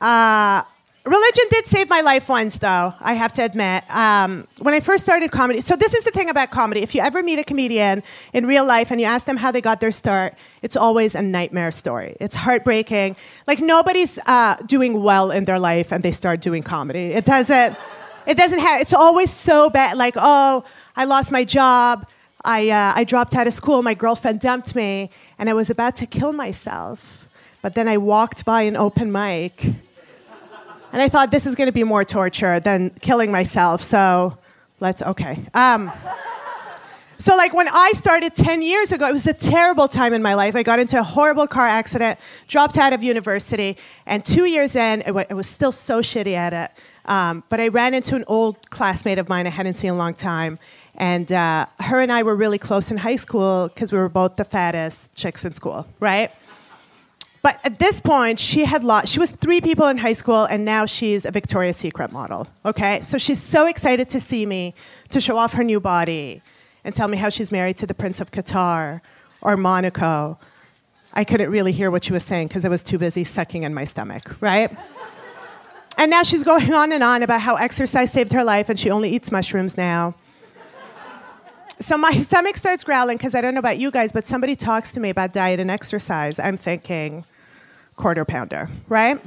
Uh, 0.00 0.62
religion 1.04 1.44
did 1.50 1.66
save 1.66 1.88
my 1.88 2.02
life 2.02 2.28
once, 2.28 2.58
though, 2.58 2.92
I 3.00 3.14
have 3.14 3.32
to 3.34 3.44
admit. 3.44 3.84
Um, 3.94 4.46
when 4.58 4.74
I 4.74 4.80
first 4.80 5.02
started 5.02 5.30
comedy, 5.30 5.60
so 5.60 5.76
this 5.76 5.94
is 5.94 6.04
the 6.04 6.10
thing 6.10 6.28
about 6.28 6.50
comedy. 6.50 6.82
If 6.82 6.94
you 6.94 7.00
ever 7.00 7.22
meet 7.22 7.38
a 7.38 7.44
comedian 7.44 8.02
in 8.32 8.46
real 8.46 8.66
life 8.66 8.90
and 8.90 9.00
you 9.00 9.06
ask 9.06 9.26
them 9.26 9.36
how 9.36 9.50
they 9.50 9.60
got 9.60 9.80
their 9.80 9.92
start, 9.92 10.34
it's 10.62 10.76
always 10.76 11.14
a 11.14 11.22
nightmare 11.22 11.70
story. 11.70 12.16
It's 12.20 12.34
heartbreaking. 12.34 13.16
Like, 13.46 13.60
nobody's 13.60 14.18
uh, 14.26 14.56
doing 14.66 15.02
well 15.02 15.30
in 15.30 15.46
their 15.46 15.58
life 15.58 15.92
and 15.92 16.02
they 16.02 16.12
start 16.12 16.40
doing 16.40 16.62
comedy. 16.62 17.12
It 17.12 17.24
doesn't, 17.24 17.76
it 18.26 18.36
doesn't 18.36 18.60
have, 18.60 18.80
it's 18.80 18.94
always 18.94 19.32
so 19.32 19.70
bad. 19.70 19.96
Like, 19.96 20.14
oh, 20.16 20.64
I 20.96 21.04
lost 21.04 21.32
my 21.32 21.44
job. 21.44 22.06
I, 22.44 22.70
uh, 22.70 22.92
I 22.96 23.04
dropped 23.04 23.34
out 23.34 23.46
of 23.46 23.54
school. 23.54 23.82
My 23.82 23.94
girlfriend 23.94 24.40
dumped 24.40 24.74
me. 24.74 25.10
And 25.38 25.48
I 25.48 25.54
was 25.54 25.70
about 25.70 25.96
to 25.96 26.06
kill 26.06 26.34
myself. 26.34 27.26
But 27.62 27.74
then 27.74 27.88
I 27.88 27.96
walked 27.96 28.44
by 28.44 28.62
an 28.62 28.76
open 28.76 29.10
mic 29.12 29.74
and 30.92 31.00
I 31.00 31.08
thought 31.08 31.30
this 31.30 31.46
is 31.46 31.54
going 31.54 31.66
to 31.68 31.72
be 31.72 31.84
more 31.84 32.04
torture 32.04 32.60
than 32.60 32.90
killing 33.00 33.30
myself. 33.30 33.82
So 33.82 34.36
let's, 34.80 35.02
okay. 35.02 35.46
Um, 35.54 35.92
so, 37.20 37.36
like, 37.36 37.52
when 37.52 37.68
I 37.68 37.92
started 37.94 38.34
10 38.34 38.62
years 38.62 38.92
ago, 38.92 39.06
it 39.06 39.12
was 39.12 39.26
a 39.26 39.34
terrible 39.34 39.88
time 39.88 40.14
in 40.14 40.22
my 40.22 40.32
life. 40.32 40.56
I 40.56 40.62
got 40.62 40.78
into 40.78 40.98
a 40.98 41.02
horrible 41.02 41.46
car 41.46 41.68
accident, 41.68 42.18
dropped 42.48 42.78
out 42.78 42.94
of 42.94 43.02
university, 43.02 43.76
and 44.06 44.24
two 44.24 44.46
years 44.46 44.74
in, 44.74 45.02
it, 45.02 45.34
was 45.34 45.46
still 45.46 45.70
so 45.70 46.00
shitty 46.00 46.32
at 46.32 46.54
it. 46.54 46.70
Um, 47.04 47.44
but 47.50 47.60
I 47.60 47.68
ran 47.68 47.92
into 47.92 48.16
an 48.16 48.24
old 48.26 48.70
classmate 48.70 49.18
of 49.18 49.28
mine 49.28 49.46
I 49.46 49.50
hadn't 49.50 49.74
seen 49.74 49.88
in 49.88 49.94
a 49.96 49.98
long 49.98 50.14
time. 50.14 50.58
And 50.94 51.30
uh, 51.30 51.66
her 51.80 52.00
and 52.00 52.10
I 52.10 52.22
were 52.22 52.34
really 52.34 52.58
close 52.58 52.90
in 52.90 52.96
high 52.96 53.16
school 53.16 53.68
because 53.68 53.92
we 53.92 53.98
were 53.98 54.08
both 54.08 54.36
the 54.36 54.44
fattest 54.46 55.14
chicks 55.14 55.44
in 55.44 55.52
school, 55.52 55.86
right? 56.00 56.32
But 57.42 57.58
at 57.64 57.78
this 57.78 58.00
point, 58.00 58.38
she 58.38 58.66
had 58.66 58.84
lost, 58.84 59.08
she 59.08 59.18
was 59.18 59.32
three 59.32 59.60
people 59.60 59.86
in 59.86 59.98
high 59.98 60.12
school, 60.12 60.44
and 60.44 60.64
now 60.64 60.84
she's 60.84 61.24
a 61.24 61.30
Victoria's 61.30 61.78
Secret 61.78 62.12
model. 62.12 62.46
Okay? 62.66 63.00
So 63.00 63.16
she's 63.16 63.40
so 63.40 63.66
excited 63.66 64.10
to 64.10 64.20
see 64.20 64.44
me, 64.44 64.74
to 65.08 65.20
show 65.20 65.38
off 65.38 65.54
her 65.54 65.64
new 65.64 65.80
body, 65.80 66.42
and 66.84 66.94
tell 66.94 67.08
me 67.08 67.16
how 67.16 67.30
she's 67.30 67.50
married 67.50 67.78
to 67.78 67.86
the 67.86 67.94
Prince 67.94 68.20
of 68.20 68.30
Qatar 68.30 69.00
or 69.40 69.56
Monaco. 69.56 70.38
I 71.12 71.24
couldn't 71.24 71.50
really 71.50 71.72
hear 71.72 71.90
what 71.90 72.04
she 72.04 72.12
was 72.12 72.24
saying 72.24 72.48
because 72.48 72.64
I 72.64 72.68
was 72.68 72.82
too 72.82 72.98
busy 72.98 73.24
sucking 73.24 73.62
in 73.62 73.72
my 73.72 73.84
stomach, 73.84 74.40
right? 74.40 74.70
and 75.96 76.10
now 76.10 76.22
she's 76.22 76.44
going 76.44 76.72
on 76.72 76.92
and 76.92 77.02
on 77.02 77.22
about 77.22 77.40
how 77.40 77.56
exercise 77.56 78.12
saved 78.12 78.32
her 78.32 78.44
life 78.44 78.68
and 78.68 78.78
she 78.78 78.90
only 78.90 79.10
eats 79.10 79.32
mushrooms 79.32 79.76
now. 79.76 80.14
So 81.80 81.96
my 81.96 82.12
stomach 82.12 82.56
starts 82.56 82.84
growling 82.84 83.16
because 83.16 83.34
I 83.34 83.40
don't 83.40 83.54
know 83.54 83.60
about 83.60 83.78
you 83.78 83.90
guys, 83.90 84.12
but 84.12 84.26
somebody 84.26 84.54
talks 84.54 84.92
to 84.92 85.00
me 85.00 85.08
about 85.08 85.32
diet 85.32 85.58
and 85.58 85.70
exercise. 85.70 86.38
I'm 86.38 86.58
thinking, 86.58 87.24
quarter 87.96 88.24
pounder, 88.24 88.68
right? 88.88 89.20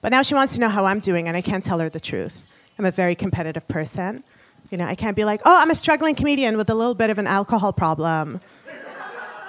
But 0.00 0.10
now 0.10 0.22
she 0.22 0.34
wants 0.34 0.54
to 0.54 0.60
know 0.60 0.68
how 0.68 0.84
I'm 0.84 1.00
doing, 1.00 1.28
and 1.28 1.36
I 1.36 1.40
can't 1.40 1.64
tell 1.64 1.78
her 1.80 1.88
the 1.88 2.00
truth. 2.00 2.44
I'm 2.78 2.84
a 2.84 2.90
very 2.90 3.14
competitive 3.14 3.66
person. 3.68 4.22
You 4.70 4.78
know, 4.78 4.86
I 4.86 4.94
can't 4.94 5.16
be 5.16 5.24
like, 5.24 5.40
oh, 5.44 5.60
I'm 5.60 5.70
a 5.70 5.74
struggling 5.74 6.14
comedian 6.14 6.56
with 6.56 6.68
a 6.70 6.74
little 6.74 6.94
bit 6.94 7.10
of 7.10 7.18
an 7.18 7.26
alcohol 7.26 7.72
problem. 7.72 8.40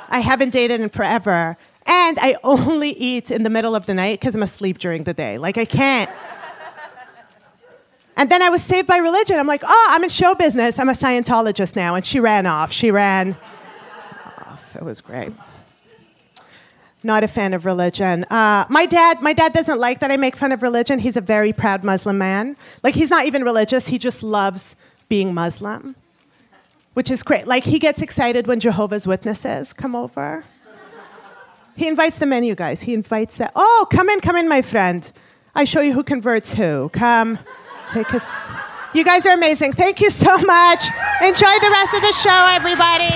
I 0.10 0.20
haven't 0.20 0.52
dated 0.52 0.80
in 0.82 0.90
forever. 0.90 1.58
And 1.86 2.20
I 2.20 2.36
only 2.44 2.90
eat 2.92 3.32
in 3.32 3.44
the 3.44 3.50
middle 3.50 3.76
of 3.76 3.86
the 3.86 3.94
night 3.94 4.20
because 4.20 4.36
I'm 4.36 4.44
asleep 4.44 4.78
during 4.78 5.04
the 5.04 5.14
day. 5.14 5.38
Like, 5.38 5.58
I 5.58 5.66
can't. 5.66 6.12
And 8.18 8.30
then 8.30 8.42
I 8.42 8.50
was 8.50 8.64
saved 8.64 8.88
by 8.88 8.98
religion. 8.98 9.40
I'm 9.40 9.48
like, 9.48 9.62
oh, 9.64 9.88
I'm 9.92 10.04
in 10.04 10.10
show 10.10 10.36
business. 10.36 10.80
I'm 10.80 10.90
a 10.90 10.94
Scientologist 10.94 11.76
now. 11.76 11.96
And 11.96 12.06
she 12.06 12.20
ran 12.20 12.46
off. 12.46 12.72
She 12.72 12.92
ran 12.92 13.38
off. 14.40 14.76
It 14.76 14.84
was 14.84 15.02
great. 15.02 15.34
Not 17.08 17.24
a 17.24 17.28
fan 17.30 17.54
of 17.54 17.66
religion. 17.66 18.26
Uh, 18.26 18.66
my 18.68 18.86
dad, 18.86 19.22
my 19.22 19.32
dad 19.32 19.54
doesn't 19.54 19.80
like 19.80 20.00
that 20.00 20.12
I 20.12 20.18
make 20.18 20.36
fun 20.36 20.52
of 20.52 20.62
religion. 20.62 21.00
He's 21.00 21.16
a 21.16 21.22
very 21.22 21.54
proud 21.54 21.82
Muslim 21.82 22.18
man. 22.18 22.58
Like 22.84 22.96
he's 22.96 23.10
not 23.10 23.26
even 23.26 23.46
religious. 23.46 23.88
He 23.88 23.98
just 23.98 24.24
loves 24.24 24.76
being 25.08 25.34
Muslim, 25.34 25.96
which 26.96 27.10
is 27.10 27.24
great. 27.24 27.48
Like 27.48 27.64
he 27.64 27.80
gets 27.80 28.02
excited 28.02 28.46
when 28.46 28.60
Jehovah's 28.60 29.08
Witnesses 29.08 29.72
come 29.72 29.96
over. 29.96 30.44
He 31.78 31.88
invites 31.88 32.20
them 32.20 32.34
in, 32.34 32.44
you 32.44 32.56
guys. 32.56 32.82
He 32.82 32.94
invites 32.94 33.38
them. 33.38 33.52
Oh, 33.56 33.88
come 33.90 34.10
in, 34.10 34.20
come 34.20 34.36
in, 34.36 34.50
my 34.50 34.62
friend. 34.62 35.10
I 35.56 35.64
show 35.64 35.80
you 35.80 35.94
who 35.94 36.04
converts 36.04 36.56
who. 36.56 36.90
Come, 36.90 37.40
take 37.90 38.14
us. 38.14 38.28
You 38.94 39.06
guys 39.06 39.26
are 39.26 39.34
amazing. 39.34 39.72
Thank 39.72 40.02
you 40.02 40.10
so 40.10 40.38
much. 40.40 40.84
Enjoy 41.22 41.56
the 41.62 41.70
rest 41.72 41.94
of 41.94 42.02
the 42.02 42.12
show, 42.12 42.48
everybody. 42.50 43.16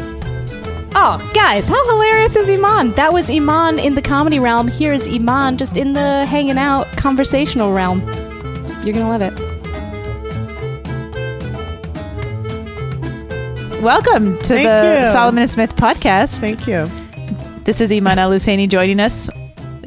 Oh, 1.03 1.17
guys, 1.33 1.67
how 1.67 1.83
hilarious 1.89 2.35
is 2.35 2.47
Eman? 2.47 2.95
That 2.95 3.11
was 3.11 3.27
Eman 3.27 3.83
in 3.83 3.95
the 3.95 4.03
comedy 4.03 4.37
realm. 4.37 4.67
Here's 4.67 5.07
Eman 5.07 5.57
just 5.57 5.75
in 5.75 5.93
the 5.93 6.27
hanging 6.27 6.59
out 6.59 6.85
conversational 6.95 7.73
realm. 7.73 8.01
You're 8.83 8.93
gonna 8.93 9.09
love 9.09 9.23
it. 9.23 9.33
Welcome 13.81 14.37
to 14.37 14.43
Thank 14.43 14.67
the 14.67 15.05
you. 15.07 15.11
Salomon 15.11 15.47
Smith 15.47 15.75
podcast. 15.75 16.37
Thank 16.37 16.67
you. 16.67 16.85
This 17.63 17.81
is 17.81 17.89
Eman 17.89 18.17
Al 18.17 18.29
Husseini 18.29 18.69
joining 18.69 18.99
us 18.99 19.27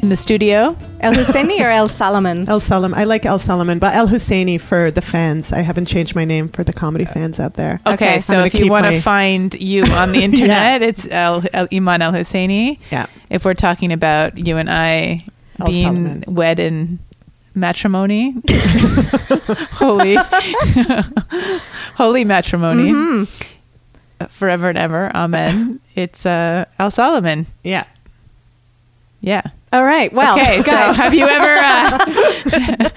in 0.05 0.11
the 0.11 0.17
studio. 0.17 0.77
El 1.01 1.15
Husseini 1.15 1.61
or 1.61 1.71
El 1.71 1.89
Salomon? 1.89 2.47
El 2.49 2.61
Salomon. 2.61 2.99
I 2.99 3.05
like 3.05 3.25
El 3.25 3.39
Salomon, 3.39 3.79
but 3.79 3.95
El 3.95 4.07
Husseini 4.07 4.61
for 4.61 4.91
the 4.91 5.01
fans. 5.01 5.51
I 5.51 5.61
haven't 5.61 5.87
changed 5.87 6.15
my 6.15 6.27
name 6.27 6.51
for 6.51 6.63
the 6.63 6.75
comedy 6.75 7.07
fans 7.07 7.41
out 7.41 7.55
there. 7.55 7.81
Okay, 7.87 7.95
Okay. 7.95 8.21
so 8.21 8.45
if 8.45 8.55
you 8.55 8.71
want 8.71 8.85
to 8.85 8.93
my- 8.93 9.01
find 9.01 9.55
you 9.55 9.85
on 9.93 10.13
the 10.13 10.23
internet, 10.23 10.83
it's 10.83 11.09
El, 11.11 11.43
El 11.55 11.69
Eman 11.69 12.01
Al 12.01 12.13
Husseini. 12.13 12.79
Yeah. 12.93 13.07
If 13.31 13.47
we're 13.47 13.55
talking 13.55 13.93
about 13.93 14.37
you 14.37 14.59
and 14.59 14.71
I 14.71 15.25
Al 15.59 15.67
being 15.69 15.85
Salomon. 15.85 16.25
wed 16.29 16.61
in 16.61 16.99
matrimony, 17.55 18.35
holy, 19.73 20.17
holy 21.97 22.25
matrimony, 22.25 22.91
Mm-hmm. 22.93 24.27
forever 24.27 24.69
and 24.69 24.77
ever, 24.79 25.11
amen. 25.15 25.81
It's 25.95 26.27
uh, 26.27 26.67
Al 26.79 26.91
Salomon. 26.91 27.47
Yeah. 27.63 27.85
Yeah. 29.25 29.43
All 29.73 29.83
right. 29.83 30.13
Well, 30.13 30.39
okay, 30.39 30.59
so 30.65 30.71
guys, 30.71 30.97
have 30.97 31.15
you 31.15 31.27
ever, 31.27 31.57
uh, 31.57 32.91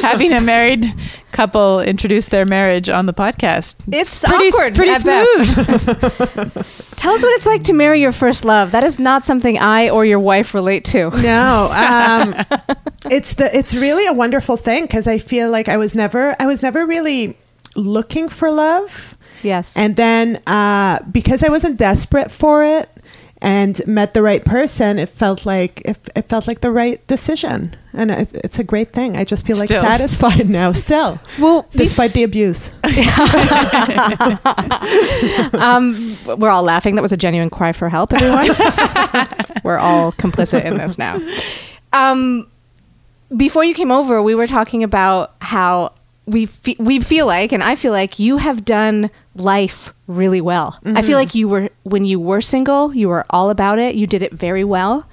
having 0.02 0.32
a 0.32 0.40
married 0.40 0.84
couple 1.30 1.80
introduce 1.80 2.28
their 2.28 2.46
marriage 2.46 2.88
on 2.88 3.04
the 3.04 3.12
podcast? 3.12 3.76
it's 3.92 4.24
pretty, 4.24 4.48
awkward. 4.48 4.74
pretty 4.74 4.92
at 4.92 5.02
smooth. 5.02 6.54
best. 6.54 6.96
Tell 6.98 7.12
us 7.12 7.22
what 7.22 7.34
it's 7.36 7.46
like 7.46 7.64
to 7.64 7.74
marry 7.74 8.00
your 8.00 8.12
first 8.12 8.44
love. 8.46 8.70
That 8.72 8.82
is 8.82 8.98
not 8.98 9.26
something 9.26 9.58
I 9.58 9.90
or 9.90 10.04
your 10.06 10.18
wife 10.20 10.54
relate 10.54 10.84
to. 10.86 11.10
No, 11.10 11.70
um, 11.72 12.34
it's 13.10 13.34
the 13.34 13.54
it's 13.56 13.74
really 13.74 14.06
a 14.06 14.12
wonderful 14.14 14.56
thing 14.56 14.84
because 14.84 15.06
I 15.06 15.18
feel 15.18 15.50
like 15.50 15.68
I 15.68 15.76
was 15.76 15.94
never 15.94 16.34
I 16.40 16.46
was 16.46 16.62
never 16.62 16.86
really 16.86 17.36
looking 17.76 18.28
for 18.30 18.50
love, 18.50 19.16
Yes. 19.42 19.76
and 19.76 19.94
then 19.94 20.42
uh, 20.46 21.00
because 21.12 21.44
I 21.44 21.50
wasn't 21.50 21.76
desperate 21.76 22.32
for 22.32 22.64
it 22.64 22.88
and 23.40 23.80
met 23.86 24.14
the 24.14 24.22
right 24.22 24.44
person, 24.44 24.98
it 24.98 25.08
felt 25.08 25.46
like 25.46 25.80
it, 25.84 25.96
it 26.16 26.28
felt 26.28 26.48
like 26.48 26.60
the 26.60 26.72
right 26.72 27.04
decision, 27.06 27.76
and 27.92 28.10
it, 28.10 28.34
it's 28.34 28.58
a 28.58 28.64
great 28.64 28.92
thing. 28.92 29.16
I 29.16 29.24
just 29.24 29.46
feel 29.46 29.56
like 29.56 29.68
Still. 29.68 29.82
satisfied 29.82 30.48
now, 30.50 30.72
still, 30.72 31.20
well, 31.38 31.66
despite 31.70 32.12
the 32.12 32.24
abuse. 32.24 32.70
um, 35.54 36.16
we're 36.38 36.50
all 36.50 36.62
laughing. 36.62 36.94
That 36.96 37.02
was 37.02 37.12
a 37.12 37.16
genuine 37.16 37.50
cry 37.50 37.72
for 37.72 37.88
help, 37.88 38.12
everyone. 38.12 38.48
we're 39.62 39.78
all 39.78 40.12
complicit 40.12 40.64
in 40.64 40.78
this 40.78 40.98
now. 40.98 41.20
Um, 41.92 42.50
before 43.36 43.64
you 43.64 43.74
came 43.74 43.90
over, 43.90 44.22
we 44.22 44.34
were 44.34 44.46
talking 44.46 44.82
about 44.82 45.34
how 45.40 45.92
we 46.26 46.46
fe- 46.46 46.76
we 46.78 47.00
feel 47.00 47.26
like, 47.26 47.52
and 47.52 47.62
I 47.62 47.74
feel 47.74 47.92
like 47.92 48.18
you 48.18 48.38
have 48.38 48.64
done 48.64 49.10
life 49.40 49.92
really 50.06 50.40
well. 50.40 50.78
I 50.84 51.02
feel 51.02 51.02
mm-hmm. 51.02 51.12
like 51.12 51.34
you 51.34 51.48
were 51.48 51.70
when 51.84 52.04
you 52.04 52.20
were 52.20 52.40
single, 52.40 52.94
you 52.94 53.08
were 53.08 53.24
all 53.30 53.50
about 53.50 53.78
it. 53.78 53.94
You 53.94 54.06
did 54.06 54.22
it 54.22 54.32
very 54.32 54.64
well, 54.64 55.06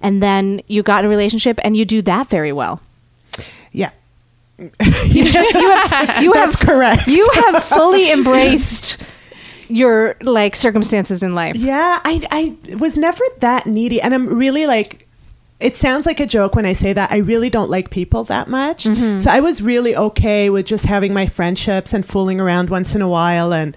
and 0.00 0.22
then 0.22 0.60
you 0.66 0.82
got 0.82 1.04
in 1.04 1.06
a 1.06 1.08
relationship, 1.08 1.58
and 1.62 1.76
you 1.76 1.84
do 1.84 2.02
that 2.02 2.28
very 2.28 2.52
well. 2.52 2.80
Yeah, 3.72 3.90
You 5.06 5.30
just 5.30 5.54
you 5.54 5.70
have 5.70 6.22
you 6.22 6.32
That's 6.34 6.58
have 6.58 6.68
correct. 6.68 7.08
You 7.08 7.28
have 7.34 7.62
fully 7.78 8.10
embraced 8.10 9.02
your 9.68 10.16
like 10.20 10.54
circumstances 10.54 11.22
in 11.22 11.34
life. 11.34 11.56
Yeah, 11.56 12.00
I 12.04 12.26
I 12.30 12.76
was 12.76 12.96
never 12.96 13.24
that 13.38 13.66
needy, 13.66 14.00
and 14.00 14.14
I'm 14.14 14.26
really 14.26 14.66
like. 14.66 15.01
It 15.62 15.76
sounds 15.76 16.06
like 16.06 16.20
a 16.20 16.26
joke 16.26 16.54
when 16.54 16.66
I 16.66 16.72
say 16.72 16.92
that. 16.92 17.12
I 17.12 17.18
really 17.18 17.50
don't 17.50 17.70
like 17.70 17.90
people 17.90 18.24
that 18.24 18.48
much. 18.48 18.84
Mm-hmm. 18.84 19.18
So 19.20 19.30
I 19.30 19.40
was 19.40 19.62
really 19.62 19.96
okay 19.96 20.50
with 20.50 20.66
just 20.66 20.84
having 20.84 21.14
my 21.14 21.26
friendships 21.26 21.92
and 21.92 22.04
fooling 22.04 22.40
around 22.40 22.70
once 22.70 22.94
in 22.94 23.02
a 23.02 23.08
while. 23.08 23.52
And 23.52 23.76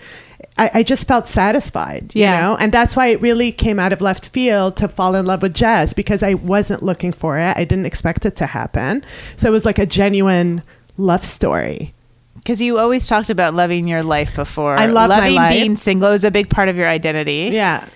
I, 0.57 0.71
I 0.75 0.83
just 0.83 1.07
felt 1.07 1.27
satisfied, 1.27 2.11
Yeah. 2.15 2.35
you 2.35 2.41
know? 2.41 2.57
And 2.57 2.71
that's 2.71 2.95
why 2.95 3.07
it 3.07 3.21
really 3.21 3.51
came 3.51 3.79
out 3.79 3.93
of 3.93 4.01
left 4.01 4.27
field 4.29 4.77
to 4.77 4.87
fall 4.87 5.15
in 5.15 5.25
love 5.25 5.41
with 5.41 5.53
Jess 5.53 5.93
because 5.93 6.23
I 6.23 6.33
wasn't 6.35 6.81
looking 6.81 7.13
for 7.13 7.37
it. 7.37 7.55
I 7.57 7.65
didn't 7.65 7.85
expect 7.85 8.25
it 8.25 8.35
to 8.37 8.45
happen. 8.45 9.03
So 9.35 9.47
it 9.47 9.51
was 9.51 9.65
like 9.65 9.79
a 9.79 9.85
genuine 9.85 10.63
love 10.97 11.25
story. 11.25 11.93
Because 12.35 12.61
you 12.61 12.77
always 12.77 13.07
talked 13.07 13.29
about 13.29 13.53
loving 13.53 13.87
your 13.87 14.03
life 14.03 14.35
before. 14.35 14.75
I 14.77 14.85
love 14.85 15.09
my 15.09 15.17
loving 15.17 15.35
life. 15.35 15.53
being 15.53 15.75
single 15.75 16.11
is 16.11 16.23
a 16.23 16.31
big 16.31 16.49
part 16.49 16.69
of 16.69 16.77
your 16.77 16.87
identity. 16.87 17.49
Yeah. 17.51 17.87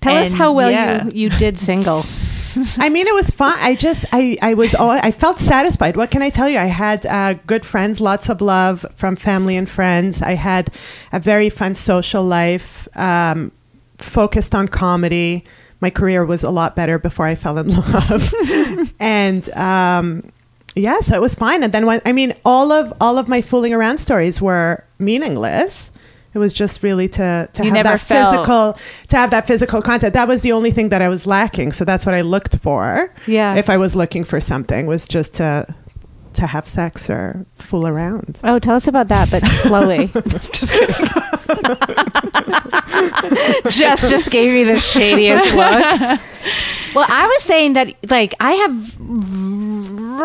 Tell 0.00 0.16
us 0.16 0.32
how 0.32 0.52
well 0.52 0.70
yeah. 0.70 1.04
you, 1.04 1.10
you 1.12 1.30
did 1.30 1.58
single. 1.58 2.02
I 2.78 2.88
mean, 2.88 3.06
it 3.06 3.14
was 3.14 3.30
fun. 3.30 3.56
I 3.58 3.74
just, 3.74 4.04
I, 4.12 4.38
I 4.42 4.54
was, 4.54 4.74
all, 4.74 4.90
I 4.90 5.10
felt 5.10 5.38
satisfied. 5.38 5.96
What 5.96 6.10
can 6.10 6.22
I 6.22 6.30
tell 6.30 6.48
you? 6.48 6.58
I 6.58 6.66
had 6.66 7.06
uh, 7.06 7.34
good 7.46 7.64
friends, 7.64 8.00
lots 8.00 8.28
of 8.28 8.40
love 8.40 8.84
from 8.94 9.16
family 9.16 9.56
and 9.56 9.68
friends. 9.68 10.22
I 10.22 10.32
had 10.32 10.70
a 11.12 11.20
very 11.20 11.50
fun 11.50 11.74
social 11.74 12.24
life, 12.24 12.88
um, 12.96 13.52
focused 13.98 14.54
on 14.54 14.68
comedy. 14.68 15.44
My 15.80 15.90
career 15.90 16.24
was 16.24 16.42
a 16.42 16.50
lot 16.50 16.76
better 16.76 16.98
before 16.98 17.26
I 17.26 17.34
fell 17.34 17.58
in 17.58 17.68
love, 17.76 18.94
and 19.00 19.48
um, 19.50 20.30
yeah, 20.74 21.00
so 21.00 21.14
it 21.14 21.20
was 21.20 21.34
fine. 21.34 21.62
And 21.62 21.72
then 21.72 21.86
when, 21.86 22.00
I 22.04 22.12
mean, 22.12 22.34
all 22.44 22.72
of 22.72 22.92
all 23.00 23.18
of 23.18 23.28
my 23.28 23.42
fooling 23.42 23.74
around 23.74 23.98
stories 23.98 24.40
were 24.40 24.84
meaningless 24.98 25.91
It 26.34 26.38
was 26.38 26.54
just 26.54 26.82
really 26.82 27.08
to 27.10 27.48
to 27.52 27.64
You 27.64 27.72
have 27.74 27.84
that 27.84 28.00
felt- 28.00 28.32
physical 28.34 28.78
to 29.08 29.16
have 29.16 29.30
that 29.30 29.46
physical 29.46 29.82
contact. 29.82 30.14
That 30.14 30.28
was 30.28 30.42
the 30.42 30.52
only 30.52 30.70
thing 30.70 30.88
that 30.88 31.02
I 31.02 31.08
was 31.08 31.26
lacking. 31.26 31.72
So 31.72 31.84
that's 31.84 32.06
what 32.06 32.14
I 32.14 32.22
looked 32.22 32.56
for. 32.58 33.12
Yeah. 33.26 33.54
If 33.56 33.68
I 33.68 33.76
was 33.76 33.94
looking 33.94 34.24
for 34.24 34.40
something, 34.40 34.86
was 34.86 35.06
just 35.06 35.34
to 35.34 35.66
to 36.34 36.46
have 36.46 36.66
sex 36.66 37.10
or 37.10 37.44
fool 37.56 37.86
around. 37.86 38.40
Oh, 38.42 38.58
tell 38.58 38.74
us 38.76 38.86
about 38.86 39.08
that, 39.08 39.30
but 39.30 39.44
slowly. 39.46 40.06
just 40.26 40.72
kidding. 40.72 41.06
Jess 43.68 44.08
just 44.08 44.30
gave 44.30 44.54
me 44.54 44.64
the 44.64 44.78
shadiest 44.78 45.54
look. 45.54 46.20
Well, 46.94 47.06
I 47.08 47.26
was 47.26 47.42
saying 47.42 47.72
that, 47.72 47.94
like, 48.10 48.34
I 48.38 48.52
have, 48.52 49.00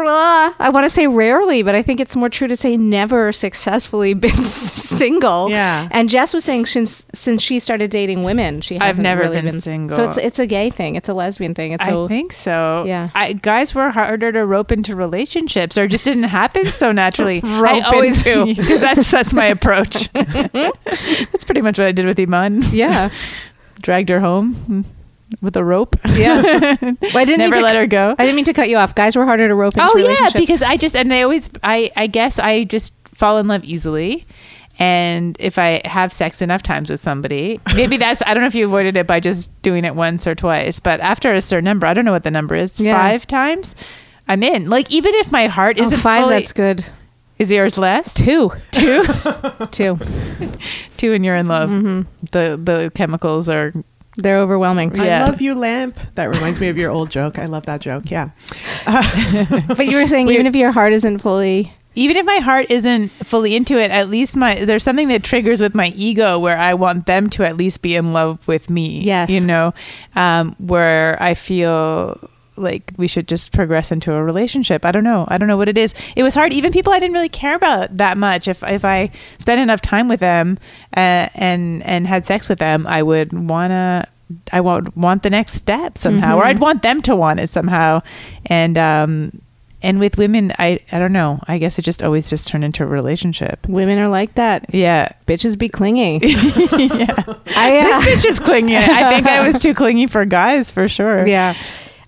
Uh, 0.06 0.54
I 0.60 0.70
want 0.70 0.86
to 0.86 0.89
say 0.89 1.08
rarely, 1.08 1.63
but 1.63 1.75
I 1.75 1.82
think 1.82 2.00
it's 2.00 2.16
more 2.16 2.30
true 2.30 2.48
to 2.48 2.56
say 2.56 2.77
never 2.77 3.32
successfully 3.32 4.13
been 4.16 4.32
single. 4.32 5.50
Yeah. 5.50 5.88
And 5.92 6.10
Jess 6.10 6.34
was 6.34 6.44
saying 6.44 6.66
since 6.68 7.04
since 7.13 7.42
she 7.42 7.60
started 7.60 7.92
dating 7.92 8.24
women, 8.24 8.62
she 8.62 8.80
I've 8.80 9.00
never 9.00 9.22
really 9.22 9.42
been 9.42 9.62
single. 9.62 9.96
So 9.96 10.04
it's 10.04 10.18
it's 10.18 10.39
a 10.39 10.48
gay 10.48 10.70
thing. 10.70 10.96
It's 10.96 11.10
a 11.10 11.13
lesbian 11.13 11.54
thing. 11.54 11.72
It's 11.74 11.88
a, 11.88 11.92
I 11.92 12.08
think 12.08 12.34
so. 12.34 12.84
Yeah. 12.86 13.10
I, 13.16 13.34
guys 13.34 13.74
were 13.74 13.89
harder 13.89 14.32
to 14.32 14.46
rope 14.46 14.72
into 14.72 14.96
relationships, 14.96 15.77
or 15.77 15.88
just 15.88 16.04
didn't 16.04 16.24
happen 16.24 16.68
so 16.68 16.92
naturally. 16.92 17.42
I 17.44 17.62
Rope 17.62 17.94
always 17.94 18.25
into. 18.25 18.62
that's 18.80 19.12
that's 19.12 19.34
my 19.34 19.46
approach. 19.46 20.12
that's 20.13 21.46
pretty 21.46 21.62
much 21.62 21.77
what 21.77 21.88
I 21.88 21.92
did 21.92 22.06
with 22.06 22.18
Eman. 22.18 22.74
yeah. 22.74 23.12
Dragged 23.82 24.10
her 24.10 24.20
home 24.20 24.86
with 25.41 25.55
a 25.55 25.63
rope. 25.63 25.96
Yeah. 26.15 26.75
Well, 26.81 27.17
I 27.17 27.25
didn't 27.25 27.39
mean 27.39 27.50
Never 27.50 27.55
to 27.55 27.62
let 27.62 27.75
her 27.75 27.88
go. 27.88 28.15
I 28.17 28.24
didn't 28.25 28.36
mean 28.36 28.46
to 28.46 28.53
cut 28.53 28.69
you 28.69 28.77
off. 28.77 28.96
Guys 28.96 29.15
were 29.15 29.25
harder 29.25 29.48
to 29.48 29.55
rope 29.55 29.75
into 29.75 29.89
Oh 29.91 29.98
yeah, 29.98 30.29
because 30.36 30.62
I 30.62 30.77
just 30.77 30.96
and 30.96 31.12
they 31.12 31.22
always 31.24 31.50
I 31.63 31.91
I 31.96 32.07
guess 32.07 32.39
I 32.39 32.63
just 32.65 32.93
fall 33.10 33.38
in 33.38 33.48
love 33.48 33.63
easily. 33.65 34.25
And 34.79 35.36
if 35.39 35.57
I 35.57 35.81
have 35.86 36.13
sex 36.13 36.41
enough 36.41 36.62
times 36.63 36.89
with 36.91 37.00
somebody, 37.00 37.60
maybe 37.75 37.98
that's 38.03 38.22
I 38.25 38.34
don't 38.34 38.41
know 38.41 38.48
if 38.48 38.55
you 38.55 38.65
avoided 38.65 38.96
it 38.96 39.07
by 39.07 39.19
just 39.19 39.50
doing 39.63 39.86
it 39.86 39.96
once 39.96 40.27
or 40.27 40.36
twice, 40.36 40.79
but 40.79 41.00
after 41.00 41.34
a 41.34 41.41
certain 41.41 41.65
number, 41.65 41.88
I 41.88 41.93
don't 41.93 42.05
know 42.05 42.12
what 42.12 42.24
the 42.24 42.31
number 42.31 42.55
is, 42.55 42.79
Yeah. 42.79 42.96
five 42.98 43.25
times, 43.25 43.75
I'm 44.27 44.43
in. 44.43 44.69
Like 44.69 44.91
even 44.91 45.13
if 45.15 45.31
my 45.31 45.48
heart 45.48 45.77
oh, 45.79 45.86
isn't 45.86 46.00
five. 46.00 46.24
fully, 46.24 46.36
That's 46.36 46.53
good. 46.53 46.86
is 47.39 47.50
yours 47.51 47.77
less? 47.77 48.13
Two. 48.13 48.51
Two, 48.72 49.03
Two. 49.72 49.98
two, 50.98 51.13
and 51.13 51.25
you're 51.25 51.36
in 51.36 51.48
love. 51.48 51.69
Mm-hmm. 51.69 52.01
The 52.31 52.60
the 52.62 52.91
chemicals 52.93 53.50
are 53.50 53.74
They're 54.17 54.39
overwhelming. 54.39 54.95
Yeah. 54.95 55.24
I 55.24 55.27
love 55.27 55.41
you, 55.41 55.55
lamp. 55.55 55.97
That 56.15 56.25
reminds 56.25 56.59
me 56.59 56.69
of 56.69 56.77
your 56.77 56.91
old 56.91 57.12
joke. 57.12 57.38
I 57.38 57.45
love 57.45 57.65
that 57.67 57.81
joke. 57.81 58.09
Yeah. 58.12 58.31
But 59.67 59.88
you 59.88 59.97
were 59.97 60.07
saying 60.07 60.29
even 60.31 60.47
if 60.47 60.55
your 60.55 60.71
heart 60.71 60.93
isn't 60.93 61.19
fully 61.19 61.71
even 61.97 62.15
if 62.15 62.25
my 62.25 62.38
heart 62.38 62.67
isn't 62.69 63.09
fully 63.09 63.55
into 63.55 63.77
it, 63.79 63.89
at 63.89 64.09
least 64.09 64.38
my 64.38 64.65
there's 64.65 64.83
something 64.83 65.07
that 65.07 65.24
triggers 65.24 65.62
with 65.62 65.74
my 65.74 65.88
ego 65.95 66.38
where 66.38 66.57
I 66.57 66.75
want 66.75 67.07
them 67.07 67.29
to 67.31 67.43
at 67.45 67.57
least 67.57 67.81
be 67.81 67.95
in 67.95 68.13
love 68.13 68.47
with 68.47 68.69
me. 68.69 69.00
Yes. 69.00 69.29
you 69.31 69.39
know, 69.39 69.74
um, 70.15 70.55
where 70.59 71.21
I 71.21 71.33
feel 71.33 72.29
like 72.58 72.92
we 72.98 73.08
should 73.08 73.28
just 73.28 73.52
progress 73.52 73.92
into 73.92 74.14
a 74.14 74.24
relationship. 74.24 74.86
I 74.86 74.92
don't 74.92 75.04
know. 75.04 75.26
I 75.28 75.38
don't 75.38 75.48
know 75.48 75.58
what 75.58 75.70
it 75.70 75.78
is. 75.78 75.94
It 76.16 76.24
was 76.24 76.34
hard. 76.34 76.54
Even 76.54 76.72
people 76.72 76.94
I 76.94 77.00
didn't 77.00 77.14
really 77.14 77.30
care 77.30 77.56
about 77.56 77.98
that 77.98 78.18
much. 78.18 78.48
If 78.48 78.64
if 78.64 78.84
I 78.84 79.12
spent 79.38 79.62
enough 79.62 79.82
time 79.82 80.08
with 80.08 80.20
them 80.20 80.58
uh, 80.96 81.30
and 81.36 81.84
and 81.84 82.08
had 82.08 82.26
sex 82.26 82.50
with 82.50 82.60
them, 82.60 82.88
I 82.88 83.04
would 83.04 83.32
wanna. 83.34 84.08
I 84.52 84.60
want 84.60 84.98
want 84.98 85.24
the 85.24 85.30
next 85.30 85.54
step 85.54 85.98
somehow, 85.98 86.38
or 86.38 86.44
I'd 86.44 86.60
want 86.60 86.82
them 86.82 87.02
to 87.04 87.16
want 87.16 87.40
it 87.40 87.50
somehow, 87.50 88.02
and 88.46 88.78
um, 88.78 89.42
and 89.82 90.02
with 90.02 90.18
women, 90.18 90.52
I 90.60 90.80
I 90.92 91.00
don't 91.00 91.14
know. 91.14 91.40
I 91.48 91.60
guess 91.60 91.80
it 91.80 91.84
just 91.84 92.04
always 92.04 92.30
just 92.30 92.50
turned 92.50 92.66
into 92.66 92.84
a 92.84 92.88
relationship. 92.88 93.66
women 93.70 93.98
are 94.00 94.10
like 94.10 94.34
that. 94.36 94.74
Yeah, 94.74 95.14
Bitches 95.28 95.58
be 95.58 95.70
clingy. 95.70 96.20
yeah. 96.22 97.16
I, 97.56 97.80
uh, 97.80 98.00
This 98.02 98.26
bitch 98.26 98.30
is 98.32 98.40
clingy. 98.42 98.76
I 98.76 99.13
think 99.13 99.28
I 99.28 99.50
was 99.50 99.62
too 99.62 99.74
clingy 99.74 100.08
for 100.08 100.26
guys 100.26 100.72
for 100.72 100.89
sure. 100.89 101.26
yeah. 101.26 101.54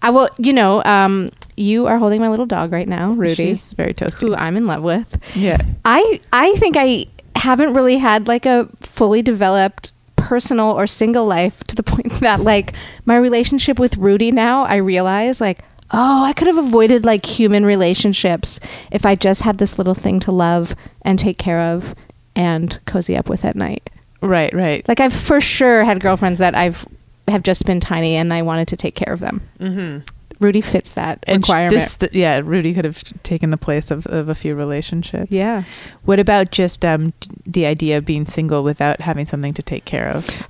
I 0.02 0.10
will. 0.12 0.30
You 0.38 0.54
know, 0.54 0.84
um, 0.84 1.32
you 1.56 1.88
are 1.88 1.98
holding 1.98 2.22
my 2.22 2.30
little 2.30 2.46
dog 2.46 2.72
right 2.72 2.88
now, 2.88 3.12
Rudy, 3.12 3.36
she's 3.36 3.74
very 3.74 3.94
toasty. 3.94 4.22
who 4.22 4.36
I'm 4.36 4.56
in 4.58 4.66
love 4.68 4.84
with. 4.84 5.20
Yeah, 5.36 5.58
I 5.86 6.22
I 6.32 6.54
think 6.56 6.76
I 6.78 7.06
haven't 7.36 7.74
really 7.74 7.98
had 7.98 8.28
like 8.28 8.46
a 8.46 8.70
fully 8.82 9.22
developed 9.22 9.92
personal 10.16 10.72
or 10.72 10.86
single 10.88 11.26
life 11.26 11.64
to 11.66 11.76
the 11.76 11.84
point 11.92 12.12
that 12.20 12.42
like 12.42 12.74
my 13.06 13.18
relationship 13.18 13.80
with 13.80 13.98
Rudy 13.98 14.32
now 14.32 14.64
I 14.64 14.76
realize 14.76 15.40
like 15.40 15.60
oh 15.92 16.24
I 16.26 16.34
could 16.34 16.48
have 16.48 16.58
avoided 16.58 17.06
like 17.06 17.26
human 17.26 17.66
relationships 17.66 18.60
if 18.92 19.06
I 19.06 19.16
just 19.16 19.44
had 19.44 19.58
this 19.58 19.78
little 19.78 19.96
thing 19.96 20.20
to 20.22 20.32
love 20.32 20.76
and 21.04 21.18
take 21.18 21.38
care 21.38 21.60
of 21.60 21.96
and 22.36 22.78
cozy 22.86 23.16
up 23.18 23.30
with 23.30 23.44
at 23.46 23.56
night. 23.56 23.90
right, 24.22 24.54
right. 24.54 24.88
Like 24.88 25.00
I've 25.00 25.14
for 25.14 25.42
sure 25.42 25.84
had 25.84 26.00
girlfriends 26.02 26.40
that 26.40 26.54
I've 26.56 26.86
have 27.30 27.44
just 27.44 27.66
been 27.66 27.80
tiny 27.80 28.16
and 28.16 28.34
I 28.34 28.42
wanted 28.42 28.68
to 28.70 28.78
take 28.78 28.96
care 28.96 29.14
of 29.14 29.20
them. 29.20 29.42
Mm-hmm. 29.60 30.00
Rudy 30.42 30.62
fits 30.62 30.94
that 30.94 31.20
And 31.28 31.44
requirement. 31.44 31.74
this, 31.76 31.98
th- 31.98 32.14
yeah, 32.14 32.40
Rudy 32.42 32.74
could 32.74 32.86
have 32.86 33.04
taken 33.24 33.50
the 33.50 33.58
place 33.58 33.92
of, 33.92 34.08
of 34.08 34.30
a 34.30 34.36
few 34.36 34.56
relationships. 34.56 35.34
yeah. 35.34 35.64
What 36.06 36.18
about 36.18 36.52
just 36.52 36.86
um, 36.86 37.12
the 37.46 37.66
idea 37.66 37.98
of 37.98 38.06
being 38.06 38.26
single 38.26 38.64
without 38.64 39.02
having 39.02 39.26
something 39.26 39.54
to 39.56 39.62
take 39.62 39.84
care 39.84 40.08
of? 40.08 40.26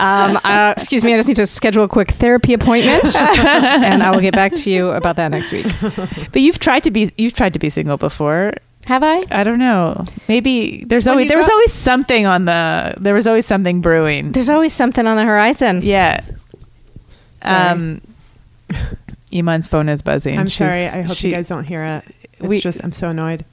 Um, 0.00 0.38
uh, 0.44 0.74
excuse 0.76 1.04
me, 1.04 1.14
I 1.14 1.16
just 1.16 1.28
need 1.28 1.36
to 1.36 1.46
schedule 1.46 1.84
a 1.84 1.88
quick 1.88 2.10
therapy 2.10 2.52
appointment, 2.52 3.14
and 3.16 4.02
I 4.02 4.10
will 4.10 4.20
get 4.20 4.34
back 4.34 4.52
to 4.54 4.70
you 4.70 4.90
about 4.90 5.16
that 5.16 5.28
next 5.30 5.52
week. 5.52 5.66
But 6.32 6.42
you've 6.42 6.58
tried 6.58 6.82
to 6.84 6.90
be 6.90 7.12
you've 7.16 7.32
tried 7.32 7.52
to 7.54 7.58
be 7.60 7.70
single 7.70 7.96
before. 7.96 8.54
Have 8.86 9.02
I? 9.02 9.24
I 9.30 9.44
don't 9.44 9.58
know. 9.58 10.04
Maybe 10.28 10.84
there's 10.86 11.06
When 11.06 11.12
always 11.12 11.24
you 11.24 11.28
there 11.30 11.38
was 11.38 11.48
always 11.48 11.72
something 11.72 12.26
on 12.26 12.44
the 12.44 12.94
there 13.00 13.14
was 13.14 13.26
always 13.26 13.46
something 13.46 13.80
brewing. 13.80 14.32
There's 14.32 14.50
always 14.50 14.72
something 14.72 15.06
on 15.06 15.16
the 15.16 15.24
horizon. 15.24 15.80
Yeah. 15.82 16.20
Sorry. 17.42 17.70
Um 17.70 18.00
Eman's 19.32 19.68
phone 19.68 19.88
is 19.88 20.02
buzzing. 20.02 20.38
I'm 20.38 20.48
She's- 20.48 20.58
sorry. 20.68 20.86
I 20.86 21.02
hope 21.06 21.16
she- 21.16 21.28
you 21.28 21.34
guys 21.34 21.48
don't 21.48 21.64
hear 21.64 21.82
it. 21.84 22.04
It's 22.34 22.42
We- 22.42 22.60
just 22.60 22.82
I'm 22.84 22.92
so 22.92 23.08
annoyed. 23.10 23.44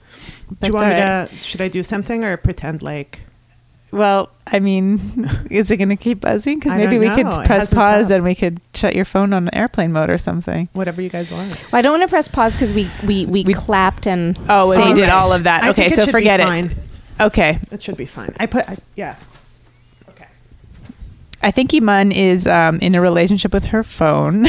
Do 0.59 0.67
you 0.67 0.73
want 0.73 0.89
me 0.89 0.95
to? 0.95 1.29
Should 1.41 1.61
I 1.61 1.69
do 1.69 1.81
something 1.81 2.23
or 2.23 2.35
pretend 2.37 2.83
like? 2.83 3.21
Well, 3.91 4.29
I 4.47 4.59
mean, 4.61 4.99
is 5.51 5.69
it 5.71 5.77
going 5.77 5.89
to 5.89 5.95
keep 5.97 6.21
buzzing? 6.21 6.59
Because 6.59 6.75
maybe 6.75 6.91
don't 6.97 6.99
we 7.01 7.07
know. 7.07 7.15
could 7.15 7.25
press 7.45 7.73
pause 7.73 8.05
stopped. 8.05 8.11
and 8.11 8.23
we 8.23 8.35
could 8.35 8.61
shut 8.73 8.95
your 8.95 9.05
phone 9.05 9.33
on 9.33 9.49
airplane 9.53 9.91
mode 9.91 10.09
or 10.09 10.17
something. 10.17 10.69
Whatever 10.73 11.01
you 11.01 11.09
guys 11.09 11.29
want. 11.31 11.51
Well, 11.71 11.79
I 11.79 11.81
don't 11.81 11.91
want 11.99 12.03
to 12.03 12.07
press 12.07 12.27
pause 12.27 12.53
because 12.55 12.71
we, 12.73 12.89
we, 13.05 13.25
we, 13.25 13.43
We- 13.45 13.53
clapped 13.53 14.07
and 14.07 14.37
Oh, 14.49 14.71
and 14.71 14.83
we 14.85 14.93
did 14.93 15.05
it. 15.09 15.11
all 15.11 15.33
of 15.33 15.43
that. 15.43 15.63
I 15.63 15.69
okay, 15.71 15.89
think 15.89 15.93
it 15.93 16.05
so 16.05 16.11
forget 16.11 16.39
be 16.39 16.45
it. 16.69 16.77
Okay. 17.19 17.59
It 17.71 17.81
should 17.81 17.97
be 17.97 18.05
fine. 18.05 18.33
I 18.39 18.45
put. 18.45 18.67
I, 18.69 18.77
yeah. 18.95 19.15
Okay. 20.09 20.25
I 21.43 21.51
think 21.51 21.71
Eman 21.71 22.13
is 22.13 22.47
um, 22.47 22.79
in 22.79 22.95
a 22.95 23.01
relationship 23.01 23.53
with 23.53 23.65
her 23.65 23.83
phone. 23.83 24.43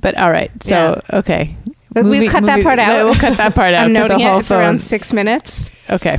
but 0.00 0.16
all 0.16 0.30
right. 0.30 0.50
So, 0.62 1.02
okay. 1.12 1.56
But 1.92 2.04
we'll 2.04 2.30
cut 2.30 2.44
that 2.44 2.62
part 2.62 2.78
out. 2.78 3.04
We'll 3.04 3.14
cut 3.16 3.36
that 3.38 3.54
part 3.54 3.74
out. 3.74 3.84
I'm 3.86 3.94
'cause 3.94 4.08
noting 4.08 4.18
the 4.18 4.24
it. 4.24 4.28
whole 4.28 4.40
It's 4.40 4.50
around 4.52 4.80
six 4.80 5.12
minutes. 5.12 5.90
Okay. 5.90 6.18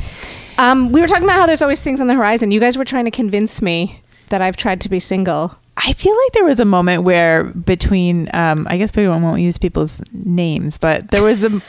Um, 0.60 0.92
we 0.92 1.00
were 1.00 1.06
talking 1.06 1.24
about 1.24 1.36
how 1.36 1.46
there's 1.46 1.62
always 1.62 1.80
things 1.80 2.02
on 2.02 2.06
the 2.06 2.14
horizon. 2.14 2.50
You 2.50 2.60
guys 2.60 2.76
were 2.76 2.84
trying 2.84 3.06
to 3.06 3.10
convince 3.10 3.62
me 3.62 4.02
that 4.28 4.42
I've 4.42 4.58
tried 4.58 4.82
to 4.82 4.90
be 4.90 5.00
single. 5.00 5.56
I 5.78 5.94
feel 5.94 6.14
like 6.14 6.32
there 6.32 6.44
was 6.44 6.60
a 6.60 6.66
moment 6.66 7.04
where 7.04 7.44
between, 7.44 8.28
um, 8.34 8.66
I 8.68 8.76
guess 8.76 8.94
we 8.94 9.08
won't 9.08 9.40
use 9.40 9.56
people's 9.56 10.02
names, 10.12 10.76
but 10.76 11.10
there 11.10 11.22
was 11.22 11.42
a, 11.42 11.48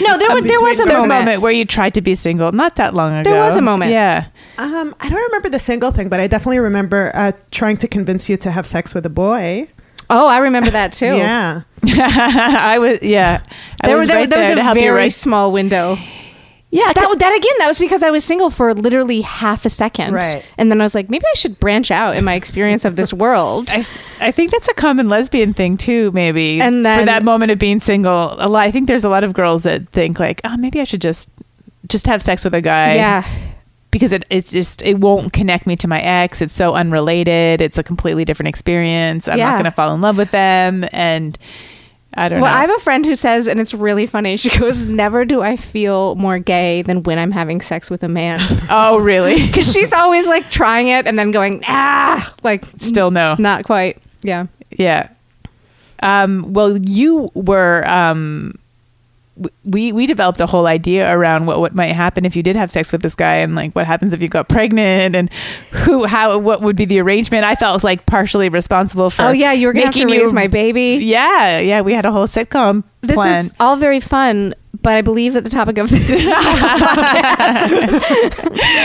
No, 0.00 0.16
there, 0.16 0.30
a 0.30 0.34
was 0.34 0.44
there 0.44 0.60
was 0.62 0.80
a 0.80 0.84
there 0.84 1.06
moment. 1.06 1.42
where 1.42 1.52
you 1.52 1.66
tried 1.66 1.92
to 1.94 2.00
be 2.00 2.14
single 2.14 2.52
not 2.52 2.76
that 2.76 2.94
long 2.94 3.14
ago. 3.14 3.30
There 3.30 3.42
was 3.42 3.58
a 3.58 3.62
moment. 3.62 3.90
Yeah. 3.90 4.28
Um, 4.56 4.94
I 5.00 5.10
don't 5.10 5.22
remember 5.22 5.50
the 5.50 5.58
single 5.58 5.90
thing, 5.90 6.08
but 6.08 6.20
I 6.20 6.28
definitely 6.28 6.60
remember 6.60 7.12
uh, 7.14 7.32
trying 7.50 7.76
to 7.78 7.88
convince 7.88 8.30
you 8.30 8.38
to 8.38 8.50
have 8.50 8.66
sex 8.66 8.94
with 8.94 9.04
a 9.04 9.10
boy. 9.10 9.68
Oh, 10.08 10.26
I 10.26 10.38
remember 10.38 10.70
that 10.70 10.92
too. 10.94 11.14
Yeah. 11.14 11.62
I 11.84 12.78
was, 12.78 13.02
yeah. 13.02 13.42
I 13.82 13.88
There, 13.88 13.98
was 13.98 14.04
were, 14.04 14.12
there, 14.12 14.16
right 14.16 14.30
there 14.30 14.46
there 14.46 14.54
to 14.56 14.70
a 14.70 14.74
very 14.74 14.96
right. 14.96 15.12
small 15.12 15.52
window. 15.52 15.98
Yeah. 16.72 16.92
That, 16.92 17.18
that 17.18 17.36
again, 17.36 17.52
that 17.58 17.68
was 17.68 17.78
because 17.78 18.02
I 18.02 18.10
was 18.10 18.24
single 18.24 18.50
for 18.50 18.72
literally 18.74 19.20
half 19.20 19.64
a 19.66 19.70
second. 19.70 20.14
Right. 20.14 20.44
And 20.58 20.70
then 20.70 20.80
I 20.80 20.84
was 20.84 20.94
like, 20.94 21.08
maybe 21.10 21.24
I 21.30 21.34
should 21.36 21.60
branch 21.60 21.90
out 21.90 22.16
in 22.16 22.24
my 22.24 22.34
experience 22.34 22.84
of 22.84 22.96
this 22.96 23.12
world. 23.24 23.68
I, 23.70 23.86
I 24.20 24.32
think 24.32 24.50
that's 24.52 24.68
a 24.68 24.74
common 24.74 25.08
lesbian 25.10 25.52
thing 25.52 25.76
too, 25.76 26.10
maybe. 26.12 26.60
And 26.60 26.78
for 26.78 26.82
then- 26.82 27.06
that 27.06 27.24
moment 27.24 27.52
of 27.52 27.58
being 27.58 27.78
single, 27.78 28.32
a 28.38 28.48
lot. 28.48 28.62
I 28.66 28.70
think 28.70 28.88
there's 28.88 29.04
a 29.04 29.08
lot 29.10 29.22
of 29.22 29.34
girls 29.34 29.62
that 29.64 29.88
think 29.90 30.18
like, 30.18 30.40
oh, 30.44 30.56
maybe 30.56 30.80
I 30.80 30.84
should 30.84 31.02
just 31.02 31.28
just 31.88 32.06
have 32.06 32.22
sex 32.22 32.42
with 32.44 32.54
a 32.54 32.62
guy. 32.62 32.94
yeah. 32.94 33.22
Because 33.90 34.14
it 34.14 34.24
it's 34.30 34.50
just 34.50 34.80
it 34.80 34.98
won't 35.00 35.34
connect 35.34 35.66
me 35.66 35.76
to 35.76 35.86
my 35.86 36.00
ex. 36.00 36.40
It's 36.40 36.54
so 36.54 36.74
unrelated. 36.74 37.60
It's 37.60 37.76
a 37.76 37.82
completely 37.82 38.24
different 38.24 38.48
experience. 38.48 39.28
I'm 39.28 39.36
Yeah. 39.36 39.50
not 39.50 39.54
going 39.56 39.64
to 39.66 39.70
fall 39.70 39.94
in 39.94 40.00
love 40.00 40.16
with 40.16 40.30
them, 40.30 40.86
and 40.92 41.36
I 42.14 42.28
don't 42.28 42.40
Well, 42.40 42.50
know. 42.50 42.52
Well, 42.52 42.58
I 42.58 42.60
have 42.62 42.76
a 42.76 42.82
friend 42.82 43.06
who 43.06 43.16
says, 43.16 43.46
and 43.46 43.58
it's 43.60 43.72
really 43.72 44.06
funny. 44.06 44.36
She 44.36 44.50
goes, 44.58 44.84
"Never 44.86 45.24
do 45.24 45.40
I 45.42 45.56
feel 45.56 46.14
more 46.16 46.38
gay 46.38 46.82
than 46.82 47.02
when 47.04 47.18
I'm 47.18 47.30
having 47.30 47.60
sex 47.60 47.90
with 47.90 48.02
a 48.02 48.08
man." 48.08 48.38
oh, 48.70 48.98
really? 48.98 49.36
Because 49.46 49.72
she's 49.72 49.92
always 49.92 50.26
like 50.26 50.50
trying 50.50 50.88
it 50.88 51.06
and 51.06 51.18
then 51.18 51.30
going, 51.30 51.62
"Ah," 51.66 52.34
like 52.42 52.64
Still 52.78 53.10
no. 53.10 53.36
not 53.38 53.64
quite. 53.64 53.98
Yeah. 54.22 54.46
Yeah. 54.70 55.08
Um, 56.02 56.52
well, 56.52 56.76
you 56.78 57.30
were 57.34 57.88
um, 57.88 58.54
we 59.64 59.92
we 59.92 60.06
developed 60.06 60.40
a 60.40 60.46
whole 60.46 60.66
idea 60.66 61.10
around 61.10 61.46
what 61.46 61.58
what 61.58 61.74
might 61.74 61.92
happen 61.92 62.24
if 62.26 62.36
you 62.36 62.42
did 62.42 62.54
have 62.54 62.70
sex 62.70 62.92
with 62.92 63.00
this 63.02 63.14
guy 63.14 63.36
and 63.36 63.54
like 63.54 63.72
what 63.72 63.86
happens 63.86 64.12
if 64.12 64.20
you 64.20 64.28
got 64.28 64.46
pregnant 64.48 65.16
and 65.16 65.32
who 65.70 66.04
how 66.04 66.36
what 66.38 66.60
would 66.60 66.76
be 66.76 66.84
the 66.84 67.00
arrangement 67.00 67.42
i 67.42 67.54
felt 67.54 67.72
was 67.74 67.82
like 67.82 68.04
partially 68.04 68.50
responsible 68.50 69.08
for 69.08 69.22
Oh 69.22 69.30
yeah, 69.30 69.52
you 69.52 69.66
were 69.66 69.72
gonna 69.72 69.86
have 69.86 69.94
to 69.94 70.04
raise 70.06 70.28
you- 70.30 70.32
my 70.34 70.48
baby. 70.48 70.98
yeah 71.02 71.58
yeah 71.60 71.80
we 71.80 71.94
had 71.94 72.04
a 72.04 72.12
whole 72.12 72.26
sitcom 72.26 72.84
This 73.00 73.14
plan 73.14 73.46
is 73.46 73.54
all 73.58 73.76
very 73.76 74.00
fun, 74.00 74.54
but 74.82 74.96
I 74.96 75.02
believe 75.02 75.34
that 75.34 75.44
the 75.44 75.50
topic 75.50 75.78
of 75.78 75.88
this 75.88 76.00
podcast. 76.34 77.70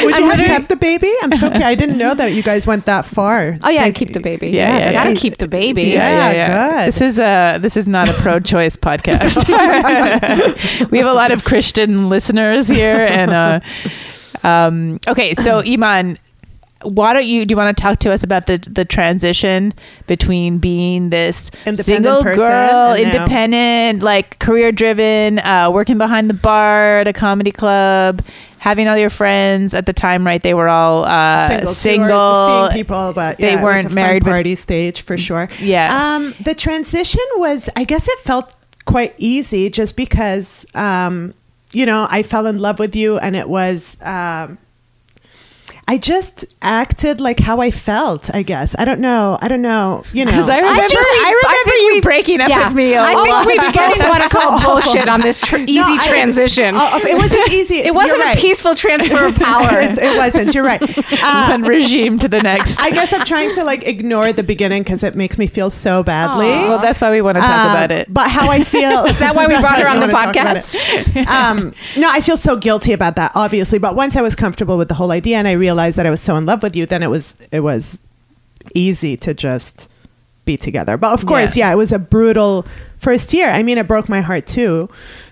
Would 0.05 0.13
I'm 0.13 0.23
you 0.23 0.29
have 0.29 0.45
kept 0.45 0.69
the 0.69 0.75
baby? 0.75 1.11
I'm 1.23 1.33
so 1.33 1.49
I 1.49 1.75
didn't 1.75 1.97
know 1.97 2.13
that 2.13 2.33
you 2.33 2.43
guys 2.43 2.67
went 2.67 2.85
that 2.85 3.05
far. 3.05 3.57
Oh 3.63 3.69
yeah, 3.69 3.83
I'd 3.83 3.95
keep 3.95 4.13
the 4.13 4.19
baby. 4.19 4.49
Yeah, 4.49 4.77
yeah, 4.77 4.91
gotta 4.91 5.11
yeah. 5.11 5.15
keep 5.15 5.37
the 5.37 5.47
baby. 5.47 5.83
Yeah. 5.83 6.85
good. 6.85 6.87
This 6.87 7.01
is 7.01 7.19
a 7.19 7.57
this 7.59 7.75
is 7.75 7.87
not 7.87 8.09
a 8.09 8.13
pro-choice 8.13 8.77
podcast. 8.77 9.37
we 10.91 10.97
have 10.99 11.07
a 11.07 11.13
lot 11.13 11.31
of 11.31 11.43
Christian 11.43 12.09
listeners 12.09 12.67
here, 12.67 13.07
and 13.09 13.33
uh, 13.33 13.59
um, 14.43 14.99
okay. 15.07 15.33
So 15.35 15.61
Eman, 15.61 16.19
why 16.87 17.13
don't 17.13 17.25
you 17.25 17.45
do 17.45 17.53
you 17.53 17.57
want 17.57 17.75
to 17.75 17.81
talk 17.81 17.99
to 17.99 18.11
us 18.11 18.23
about 18.23 18.45
the 18.45 18.57
the 18.71 18.85
transition 18.85 19.73
between 20.07 20.57
being 20.57 21.09
this 21.09 21.51
single 21.73 22.23
person 22.23 22.37
girl, 22.37 22.95
independent, 22.95 24.01
like 24.01 24.39
career 24.39 24.71
driven, 24.71 25.39
uh, 25.39 25.69
working 25.71 25.97
behind 25.97 26.29
the 26.29 26.33
bar 26.33 26.99
at 26.99 27.07
a 27.07 27.13
comedy 27.13 27.51
club, 27.51 28.21
having 28.59 28.87
all 28.87 28.97
your 28.97 29.09
friends 29.09 29.73
at 29.73 29.85
the 29.85 29.93
time, 29.93 30.25
right? 30.25 30.41
They 30.41 30.53
were 30.53 30.69
all 30.69 31.03
uh, 31.05 31.47
single, 31.47 31.73
single, 31.73 32.69
people, 32.71 33.13
but 33.13 33.37
they 33.37 33.51
yeah, 33.53 33.55
was 33.55 33.63
weren't 33.63 33.91
married 33.93 34.23
with- 34.23 34.33
Party 34.33 34.55
stage 34.55 35.01
for 35.01 35.17
sure. 35.17 35.49
Yeah. 35.59 36.15
Um, 36.15 36.33
the 36.43 36.55
transition 36.55 37.21
was, 37.35 37.69
I 37.75 37.83
guess, 37.83 38.07
it 38.07 38.19
felt 38.19 38.53
quite 38.85 39.13
easy, 39.17 39.69
just 39.69 39.97
because, 39.97 40.65
um, 40.73 41.33
you 41.73 41.85
know, 41.85 42.07
I 42.09 42.23
fell 42.23 42.45
in 42.47 42.59
love 42.59 42.79
with 42.79 42.95
you, 42.95 43.17
and 43.17 43.35
it 43.35 43.49
was. 43.49 43.97
Um, 44.01 44.57
I 45.89 45.97
just 45.97 46.43
acted 46.61 47.21
like 47.21 47.39
how 47.39 47.61
I 47.61 47.71
felt. 47.71 48.29
I 48.35 48.43
guess 48.43 48.75
I 48.77 48.83
don't 48.83 48.99
know. 48.99 49.37
I 49.41 49.47
don't 49.47 49.61
know. 49.61 50.03
You 50.11 50.25
know, 50.25 50.31
'Cause 50.31 50.49
I 50.49 50.57
remember- 50.57 50.81
think 50.81 50.91
we- 50.91 50.97
I 50.99 51.41
remember 51.43 51.71
think 51.71 51.81
you 51.81 51.87
we- 51.93 52.01
breaking 52.01 52.41
up 52.41 52.49
with 52.49 52.73
me 52.75 52.93
a 52.93 53.01
I 53.01 53.13
think 53.15 53.45
we 53.45 53.57
both 53.57 54.09
want 54.09 54.23
to 54.23 54.29
call 54.29 54.59
bullshit 54.81 55.07
on 55.07 55.21
this 55.21 55.39
tr- 55.39 55.55
easy 55.65 55.75
No, 55.79 55.85
I- 55.87 56.07
transition. 56.09 56.75
Oh, 56.75 56.99
it 57.07 57.17
wasn't 57.17 57.49
easy. 57.53 57.75
it 57.87 57.95
wasn't 57.95 58.17
You're 58.17 58.25
a 58.25 58.29
right. 58.31 58.37
peaceful 58.37 58.75
transfer 58.75 59.27
of 59.27 59.35
power. 59.39 59.79
it, 59.79 59.97
it 59.97 60.17
wasn't. 60.17 60.53
You're 60.53 60.65
right. 60.65 60.81
Uh, 61.23 61.47
one 61.51 61.63
regime 61.63 62.19
to 62.19 62.27
the 62.27 62.41
next. 62.43 62.81
I 62.81 62.91
guess 62.91 63.13
I'm 63.13 63.23
trying 63.25 63.55
to 63.55 63.63
like 63.63 63.87
ignore 63.87 64.33
the 64.33 64.43
beginning 64.43 64.83
because 64.83 65.03
it 65.03 65.15
makes 65.15 65.37
me 65.37 65.47
feel 65.47 65.69
so 65.69 66.03
badly. 66.03 66.51
Aw. 66.51 66.67
well, 66.69 66.79
that's 66.79 66.99
why 66.99 67.11
we 67.11 67.21
want 67.21 67.35
to 67.37 67.41
talk 67.41 67.49
Um, 67.65 67.71
about 67.71 67.91
it. 67.91 68.13
But 68.13 68.29
how 68.29 68.49
I 68.49 68.65
feel. 68.65 69.05
Is 69.05 69.19
that 69.19 69.35
why 69.35 69.47
we 69.47 69.57
brought 69.57 69.79
her 69.79 69.87
on 69.87 70.01
the 70.01 70.07
wanna 70.07 70.33
talk 70.33 70.35
about 70.35 70.57
podcast? 70.57 71.27
um, 71.27 71.73
no, 71.95 72.09
I 72.11 72.19
feel 72.19 72.35
so 72.35 72.57
guilty 72.57 72.91
about 72.91 73.15
that, 73.15 73.31
obviously. 73.35 73.79
But 73.79 73.95
once 73.95 74.17
I 74.17 74.21
was 74.21 74.35
comfortable 74.35 74.77
with 74.77 74.89
the 74.89 74.93
whole 74.95 75.11
idea 75.11 75.37
and 75.37 75.47
I 75.47 75.53
realized 75.53 75.76
that 75.95 76.05
I 76.05 76.09
was 76.09 76.21
so 76.21 76.35
in 76.35 76.45
love 76.45 76.63
with 76.63 76.75
you, 76.75 76.85
then 76.85 77.03
it 77.03 77.09
was 77.09 77.35
it 77.51 77.61
was 77.61 77.99
easy 78.75 79.15
to 79.17 79.33
just 79.33 79.87
be 80.45 80.57
together. 80.57 80.95
But 80.97 81.11
of 81.13 81.25
course, 81.25 81.55
Yeah. 81.57 81.67
yeah, 81.67 81.73
it 81.73 81.77
was 81.77 81.91
a 81.91 81.99
brutal 81.99 82.65
first 82.97 83.33
year. 83.33 83.49
I 83.49 83.63
mean, 83.63 83.77
it 83.77 83.85
broke 83.87 84.07
my 84.09 84.21
heart 84.21 84.47
too 84.47 84.89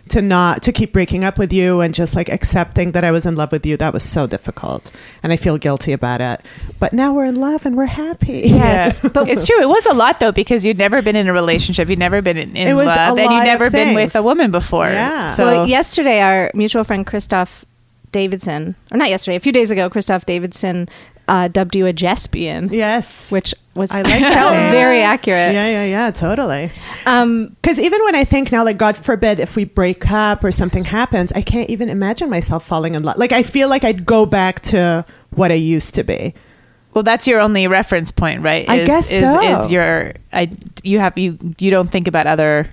to 0.10 0.22
not 0.22 0.62
to 0.64 0.72
keep 0.74 0.92
breaking 0.92 1.24
up 1.24 1.38
with 1.40 1.52
you 1.54 1.80
and 1.82 1.94
just 1.94 2.16
like 2.16 2.28
accepting 2.30 2.92
that 2.92 3.04
I 3.06 3.12
was 3.12 3.26
in 3.26 3.36
love 3.38 3.52
with 3.52 3.66
you. 3.66 3.78
That 3.78 3.94
was 3.94 4.04
so 4.04 4.28
difficult, 4.28 4.92
and 5.24 5.32
I 5.32 5.38
feel 5.38 5.58
guilty 5.58 5.94
about 5.94 6.20
it. 6.22 6.42
But 6.80 6.92
now 6.94 7.14
we're 7.14 7.26
in 7.26 7.40
love 7.40 7.66
and 7.66 7.76
we're 7.78 7.86
happy. 7.86 8.42
Yes, 8.46 9.00
Yeah. 9.04 9.10
but 9.14 9.30
it's 9.30 9.48
true. 9.48 9.62
It 9.62 9.70
was 9.70 9.86
a 9.88 9.94
lot 9.94 10.20
though 10.20 10.34
because 10.34 10.66
you'd 10.66 10.78
never 10.78 11.02
been 11.02 11.16
in 11.16 11.28
a 11.28 11.34
relationship, 11.34 11.88
you'd 11.90 11.98
never 11.98 12.22
been 12.22 12.38
in, 12.38 12.56
in 12.56 12.68
It 12.68 12.74
was 12.74 12.86
a 12.86 12.90
love, 12.90 13.18
and 13.18 13.26
lot 13.26 13.36
you'd 13.38 13.46
never 13.46 13.70
been 13.72 13.96
with 13.96 14.16
a 14.18 14.22
woman 14.22 14.52
before. 14.52 14.90
Yeah. 14.90 15.34
So 15.34 15.46
well, 15.46 15.68
yesterday, 15.68 16.20
our 16.20 16.52
mutual 16.54 16.84
friend 16.84 17.06
Christoph 17.08 17.64
Davidson, 18.15 18.75
or 18.91 18.97
not 18.97 19.10
yesterday, 19.10 19.36
a 19.36 19.39
few 19.41 19.51
days 19.51 19.71
ago, 19.71 19.89
Christoph 19.89 20.25
Davidson 20.25 20.88
uh, 21.28 21.49
dubbed 21.49 21.75
you 21.75 21.86
a 21.86 21.91
Jesbian, 21.93 22.71
Yes. 22.71 23.30
which 23.30 23.54
was 23.73 23.91
I 23.91 24.04
like 24.04 24.21
that 24.21 24.34
felt 24.39 24.54
name. 24.54 24.71
very 24.71 25.01
accurate. 25.01 25.54
Yeah, 25.54 25.67
yeah, 25.67 25.84
yeah, 25.86 26.12
totally. 26.12 26.71
Um, 27.06 27.56
Because 27.62 27.78
even 27.80 28.01
when 28.06 28.15
I 28.15 28.23
think 28.23 28.51
now, 28.54 28.63
like, 28.63 28.78
God 28.78 28.95
forbid, 28.95 29.39
if 29.41 29.56
we 29.58 29.65
break 29.65 30.10
up 30.10 30.43
or 30.45 30.51
something 30.54 30.86
happens, 30.86 31.34
I 31.34 31.41
can't 31.41 31.69
even 31.69 31.89
imagine 31.89 32.30
myself 32.30 32.65
falling 32.65 32.95
in 32.95 33.04
love. 33.04 33.17
Like, 33.17 33.34
I 33.34 33.43
feel 33.43 33.67
like 33.67 33.84
I'd 33.84 34.06
go 34.06 34.25
back 34.25 34.62
to 34.71 35.04
what 35.32 35.51
I 35.51 35.56
used 35.56 35.93
to 35.95 36.04
be. 36.04 36.34
well, 36.93 37.04
that's 37.04 37.28
your 37.28 37.41
only 37.41 37.67
reference 37.67 38.12
point, 38.12 38.41
right? 38.41 38.63
I 38.69 38.86
guess 38.86 39.12
is, 39.12 39.19
so. 39.19 39.60
Is 39.60 39.69
your 39.71 40.13
I 40.32 40.49
you 40.84 40.99
have 40.99 41.17
you 41.17 41.38
you 41.60 41.69
don't 41.69 41.91
think 41.91 42.08
about 42.08 42.25
other 42.28 42.69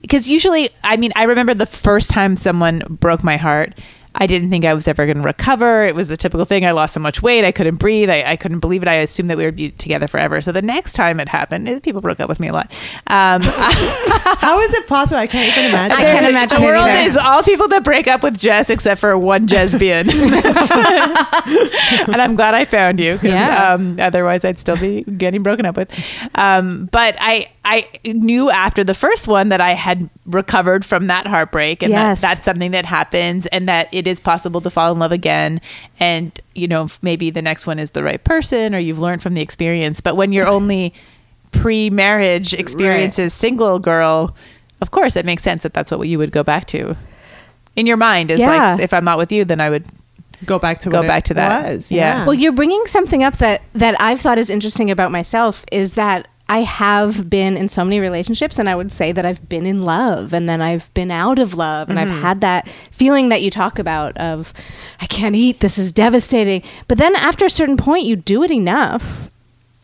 because 0.00 0.26
usually, 0.28 0.70
I 0.82 0.96
mean, 0.96 1.12
I 1.14 1.24
remember 1.24 1.52
the 1.54 1.66
first 1.66 2.08
time 2.10 2.36
someone 2.36 2.82
broke 2.88 3.22
my 3.22 3.36
heart. 3.36 3.78
I 4.14 4.26
didn't 4.26 4.50
think 4.50 4.64
I 4.64 4.74
was 4.74 4.88
ever 4.88 5.06
going 5.06 5.18
to 5.18 5.22
recover. 5.22 5.84
It 5.84 5.94
was 5.94 6.08
the 6.08 6.16
typical 6.16 6.44
thing. 6.44 6.64
I 6.64 6.72
lost 6.72 6.94
so 6.94 7.00
much 7.00 7.22
weight. 7.22 7.44
I 7.44 7.52
couldn't 7.52 7.76
breathe. 7.76 8.10
I, 8.10 8.24
I 8.26 8.36
couldn't 8.36 8.58
believe 8.58 8.82
it. 8.82 8.88
I 8.88 8.94
assumed 8.96 9.30
that 9.30 9.38
we 9.38 9.44
would 9.44 9.54
be 9.56 9.70
together 9.70 10.08
forever. 10.08 10.40
So 10.40 10.50
the 10.50 10.62
next 10.62 10.94
time 10.94 11.20
it 11.20 11.28
happened, 11.28 11.82
people 11.84 12.00
broke 12.00 12.18
up 12.18 12.28
with 12.28 12.40
me 12.40 12.48
a 12.48 12.52
lot. 12.52 12.72
Um, 13.06 13.40
How 13.44 14.58
is 14.60 14.74
it 14.74 14.86
possible? 14.88 15.18
I 15.20 15.26
can't 15.28 15.48
even 15.56 15.70
imagine. 15.70 15.96
I 15.96 16.02
can't 16.02 16.26
imagine 16.28 16.58
The 16.60 16.64
it 16.64 16.66
world 16.66 16.88
either. 16.88 17.08
is 17.08 17.16
all 17.16 17.42
people 17.44 17.68
that 17.68 17.84
break 17.84 18.08
up 18.08 18.22
with 18.24 18.38
Jess 18.38 18.68
except 18.68 19.00
for 19.00 19.16
one 19.16 19.46
Jesbian. 19.46 20.08
and 22.08 22.20
I'm 22.20 22.34
glad 22.36 22.54
I 22.54 22.64
found 22.64 22.98
you. 23.00 23.16
'cause, 23.16 23.30
Yeah. 23.30 23.74
Um, 23.74 23.96
otherwise, 24.00 24.44
I'd 24.44 24.58
still 24.58 24.76
be 24.76 25.02
getting 25.02 25.42
broken 25.42 25.66
up 25.66 25.76
with. 25.76 25.90
Um, 26.34 26.88
but 26.90 27.16
I, 27.20 27.48
I 27.72 27.86
knew 28.04 28.50
after 28.50 28.82
the 28.82 28.94
first 28.94 29.28
one 29.28 29.48
that 29.50 29.60
I 29.60 29.74
had 29.74 30.10
recovered 30.26 30.84
from 30.84 31.06
that 31.06 31.26
heartbreak 31.26 31.82
and 31.84 31.92
Yes. 31.92 32.20
that 32.20 32.34
that's 32.36 32.44
something 32.44 32.72
that 32.72 32.84
happens 32.84 33.46
and 33.46 33.68
that 33.68 33.88
it 33.92 34.06
is 34.06 34.18
possible 34.18 34.60
to 34.62 34.70
fall 34.70 34.90
in 34.92 34.98
love 34.98 35.12
again. 35.12 35.60
And, 36.00 36.32
you 36.54 36.66
know, 36.66 36.88
maybe 37.02 37.30
the 37.30 37.42
next 37.42 37.66
one 37.66 37.78
is 37.78 37.90
the 37.90 38.02
right 38.02 38.22
person 38.24 38.74
or 38.74 38.78
you've 38.78 38.98
learned 38.98 39.22
from 39.22 39.34
the 39.34 39.40
experience. 39.40 40.00
But 40.00 40.16
when 40.16 40.32
you're 40.32 40.48
only 40.58 40.92
pre-marriage 41.52 42.54
experience 42.54 43.18
Right. 43.18 43.30
single 43.30 43.78
girl, 43.78 44.34
of 44.80 44.90
course 44.90 45.16
it 45.16 45.26
makes 45.26 45.42
sense 45.42 45.62
that 45.62 45.74
that's 45.74 45.92
what 45.92 46.08
you 46.08 46.18
would 46.18 46.32
go 46.32 46.42
back 46.42 46.66
to. 46.66 46.96
In 47.76 47.86
your 47.86 47.96
mind 47.96 48.30
is 48.30 48.40
Yeah. 48.40 48.74
like 48.74 48.80
if 48.82 48.92
I'm 48.94 49.04
not 49.04 49.18
with 49.18 49.30
you, 49.30 49.44
then 49.44 49.60
I 49.60 49.70
would 49.70 49.84
go 50.46 50.58
back 50.58 50.78
to 50.80 50.88
Go 50.88 51.00
what 51.00 51.06
back 51.06 51.18
it 51.20 51.24
to 51.26 51.34
that. 51.34 51.74
Was. 51.74 51.92
Yeah. 51.92 52.24
Well, 52.24 52.34
you're 52.34 52.52
bringing 52.52 52.82
something 52.86 53.22
up 53.22 53.36
that 53.38 53.62
that 53.74 54.00
I've 54.00 54.20
thought 54.20 54.38
is 54.38 54.48
interesting 54.50 54.90
about 54.90 55.12
myself 55.12 55.64
is 55.70 55.94
that 55.94 56.26
I 56.50 56.62
have 56.62 57.30
been 57.30 57.56
in 57.56 57.68
so 57.68 57.84
many 57.84 58.00
relationships 58.00 58.58
and 58.58 58.68
I 58.68 58.74
would 58.74 58.90
say 58.90 59.12
that 59.12 59.24
I've 59.24 59.48
been 59.48 59.66
in 59.66 59.80
love 59.80 60.32
and 60.32 60.48
then 60.48 60.60
I've 60.60 60.92
been 60.94 61.12
out 61.12 61.38
of 61.38 61.54
love 61.54 61.88
and 61.88 61.96
I've 61.96 62.08
mm-hmm. 62.08 62.22
had 62.22 62.40
that 62.40 62.68
feeling 62.90 63.28
that 63.28 63.40
you 63.40 63.50
talk 63.50 63.78
about 63.78 64.16
of 64.16 64.52
I 65.00 65.06
can't 65.06 65.36
eat 65.36 65.60
this 65.60 65.78
is 65.78 65.92
devastating 65.92 66.64
but 66.88 66.98
then 66.98 67.14
after 67.14 67.46
a 67.46 67.50
certain 67.50 67.76
point 67.76 68.04
you 68.04 68.16
do 68.16 68.42
it 68.42 68.50
enough 68.50 69.30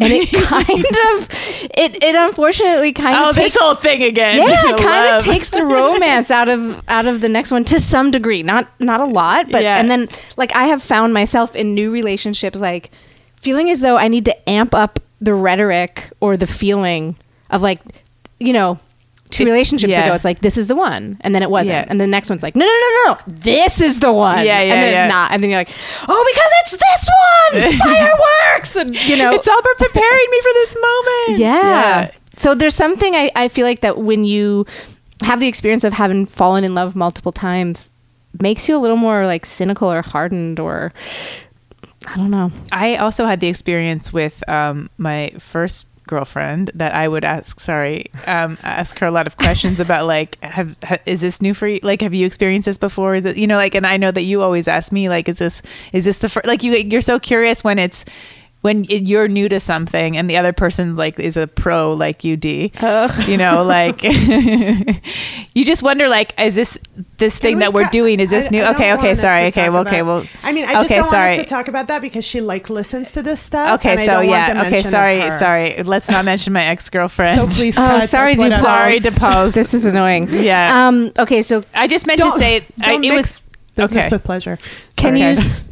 and 0.01 0.13
it 0.13 0.29
kind 0.43 0.85
of 1.15 1.29
it 1.73 2.03
it 2.03 2.15
unfortunately 2.17 2.93
kind 2.93 3.15
Oh, 3.17 3.29
of 3.29 3.37
takes 3.37 3.55
this 3.55 3.63
whole 3.63 3.77
thing 3.77 4.03
again. 4.03 4.39
yeah, 4.39 4.47
it 4.75 4.77
kind 4.77 5.07
Love. 5.07 5.19
of 5.19 5.23
takes 5.23 5.51
the 5.51 5.65
romance 5.65 6.33
out 6.33 6.49
of 6.49 6.83
out 6.89 7.07
of 7.07 7.21
the 7.21 7.29
next 7.29 7.53
one 7.53 7.63
to 7.67 7.79
some 7.79 8.11
degree. 8.11 8.43
Not 8.43 8.69
not 8.81 9.01
a 9.01 9.07
lot, 9.07 9.53
but 9.53 9.63
Yeah. 9.63 9.79
and 9.79 9.89
then 9.89 10.09
like 10.37 10.53
I 10.55 10.65
have 10.65 10.83
found 10.83 11.15
myself 11.15 11.55
in 11.55 11.75
new 11.75 11.93
relationships 11.93 12.61
like 12.61 12.91
feeling 13.41 13.71
as 13.71 13.81
though 13.81 13.97
I 13.97 14.09
need 14.09 14.25
to 14.25 14.51
amp 14.51 14.75
up 14.75 14.99
the 15.21 15.35
rhetoric 15.35 16.11
or 16.21 16.37
the 16.37 16.47
feeling 16.47 17.17
of 17.51 17.63
like 17.63 17.81
you 18.39 18.53
know 18.53 18.79
two 19.31 19.43
It- 19.43 19.47
relationships 19.47 19.93
yeah. 19.93 20.05
ago 20.05 20.15
it's 20.15 20.25
like 20.25 20.41
this 20.41 20.57
is 20.57 20.67
the 20.69 20.77
one 20.77 21.17
and 21.23 21.35
then 21.35 21.43
it 21.43 21.51
wasn't 21.51 21.75
Yeah. 21.75 21.87
and 21.89 22.01
the 22.01 22.07
next 22.07 22.31
one's 22.31 22.43
like 22.43 22.55
no 22.55 22.65
no 22.65 22.73
no 22.73 23.13
no 23.13 23.19
this 23.27 23.81
is 23.81 24.01
the 24.01 24.13
one 24.13 24.39
Yeah, 24.39 24.61
yeah, 24.61 24.73
and 24.75 24.83
then 24.83 24.93
yeah. 24.93 25.03
it's 25.05 25.11
not 25.13 25.33
and 25.33 25.43
then 25.43 25.51
you're 25.51 25.61
like 25.61 25.71
oh 26.09 26.33
because 26.33 26.53
it's 26.61 26.77
this 26.77 27.09
one 27.73 27.79
fireworks 27.95 28.77
and 28.77 28.95
you 29.09 29.17
know 29.17 29.33
It's 29.33 29.49
all 29.49 29.59
about 29.59 29.77
preparing 29.79 30.27
me 30.31 30.41
for 30.41 30.53
this 30.55 30.77
moment. 30.77 31.41
yeah. 31.41 32.11
So 32.37 32.55
there's 32.55 32.75
something 32.75 33.15
I, 33.15 33.31
I 33.35 33.49
feel 33.49 33.65
like 33.65 33.81
that 33.81 33.97
when 33.99 34.25
you 34.25 34.67
have 35.23 35.41
the 35.41 35.49
experience 35.49 35.83
of 35.85 35.95
having 35.95 36.27
fallen 36.27 36.63
in 36.65 36.75
love 36.75 36.95
multiple 36.95 37.33
times 37.33 37.91
makes 38.43 38.69
you 38.69 38.77
a 38.77 38.79
little 38.79 38.99
more 38.99 39.25
like 39.25 39.47
cynical 39.47 39.91
or 39.91 40.03
hardened 40.03 40.61
or 40.61 40.93
I 42.07 42.15
don't 42.15 42.31
know. 42.31 42.51
I 42.73 42.97
also 42.97 43.27
had 43.27 43.41
the 43.41 43.49
experience 43.49 44.13
with 44.13 44.49
um, 44.49 44.91
my 44.97 45.33
first 45.39 45.89
girlfriend 46.07 46.71
that 46.75 46.95
I 46.95 47.09
would 47.09 47.25
ask. 47.25 47.59
Sorry, 47.61 48.07
um, 48.27 48.57
ask 48.63 48.99
her 48.99 49.07
a 49.07 49.11
lot 49.11 49.27
of 49.27 49.37
questions 49.39 49.81
about 49.81 50.07
like, 50.07 50.43
have, 50.43 50.77
ha, 50.83 50.97
is 51.05 51.21
this 51.21 51.43
new 51.43 51.53
for 51.53 51.67
you? 51.67 51.81
Like, 51.83 52.01
have 52.03 52.15
you 52.15 52.27
experienced 52.27 52.67
this 52.67 52.79
before? 52.79 53.15
Is 53.15 53.25
it 53.25 53.37
you 53.37 53.47
know 53.47 53.57
like? 53.57 53.75
And 53.75 53.87
I 53.87 53.97
know 53.97 54.11
that 54.11 54.23
you 54.23 54.43
always 54.43 54.69
ask 54.69 54.93
me 54.93 55.09
like, 55.09 55.29
is 55.29 55.39
this 55.39 55.63
is 55.93 56.05
this 56.05 56.19
the 56.19 56.29
first? 56.29 56.47
Like 56.47 56.63
you 56.63 56.73
you're 56.73 57.01
so 57.01 57.19
curious 57.19 57.65
when 57.65 57.79
it's 57.79 58.05
when 58.67 58.83
you're 58.85 59.29
new 59.29 59.49
to 59.49 59.61
something 59.61 60.17
and 60.17 60.29
the 60.29 60.37
other 60.37 60.53
person 60.53 60.97
like 60.97 61.19
is 61.21 61.37
a 61.37 61.47
pro 61.47 61.93
like 61.95 62.25
you 62.25 62.37
D. 62.37 62.73
You 63.31 63.37
know, 63.37 63.63
like 63.63 64.03
you 65.55 65.65
just 65.65 65.83
wonder 65.83 66.09
like 66.09 66.35
is 66.39 66.55
this 66.57 66.77
this 67.19 67.39
thing 67.39 67.53
Can 67.53 67.59
that 67.61 67.73
we 67.73 67.79
we're 67.81 67.85
cut- 67.85 67.93
doing 67.93 68.19
is 68.21 68.31
this 68.31 68.47
I- 68.47 68.49
new? 68.51 68.63
I 68.63 68.71
okay, 68.75 68.93
okay, 68.95 69.15
sorry. 69.15 69.47
Okay, 69.47 69.69
well, 69.71 69.87
okay, 69.87 70.03
well. 70.03 70.25
I 70.43 70.53
mean, 70.53 70.65
I 70.65 70.73
just 70.73 70.85
okay, 70.87 70.97
don't 71.01 71.09
sorry. 71.11 71.29
want 71.31 71.41
us 71.41 71.45
to 71.47 71.51
talk 71.51 71.69
about 71.69 71.87
that 71.87 72.03
because 72.03 72.25
she 72.25 72.41
like 72.41 72.69
listens 72.69 73.13
to 73.13 73.23
this 73.23 73.41
stuff. 73.41 73.79
Okay, 73.81 73.93
and 73.93 74.01
I 74.01 74.05
so 74.07 74.13
don't 74.21 74.27
want 74.29 74.49
the 74.49 74.55
yeah, 74.55 74.67
okay, 74.67 74.83
sorry, 74.83 75.31
sorry. 75.39 75.83
Let's 75.83 76.11
not 76.11 76.25
mention 76.25 76.53
my 76.53 76.65
ex 76.65 76.91
girlfriend. 76.91 77.41
So 77.41 77.47
please, 77.47 77.77
Oh, 77.79 77.81
cut 78.01 78.09
sorry, 78.09 78.35
whatever. 78.37 78.63
Sorry, 78.63 78.99
DePaul. 78.99 79.53
This 79.53 79.75
is 79.75 79.87
annoying. 79.87 80.29
Yeah. 80.31 80.89
Um. 80.89 81.13
Okay. 81.19 81.43
So 81.43 81.63
I 81.75 81.87
just 81.87 82.07
meant 82.07 82.19
Don't- 82.19 82.33
to 82.33 82.39
say 82.39 82.67
I, 82.81 82.93
don't 82.93 83.05
it 83.05 83.11
mix 83.15 83.17
was 83.19 83.43
business 83.77 84.07
okay. 84.07 84.15
with 84.15 84.25
pleasure. 84.25 84.59
can 84.97 85.17
you 85.17 85.27
s- 85.27 85.65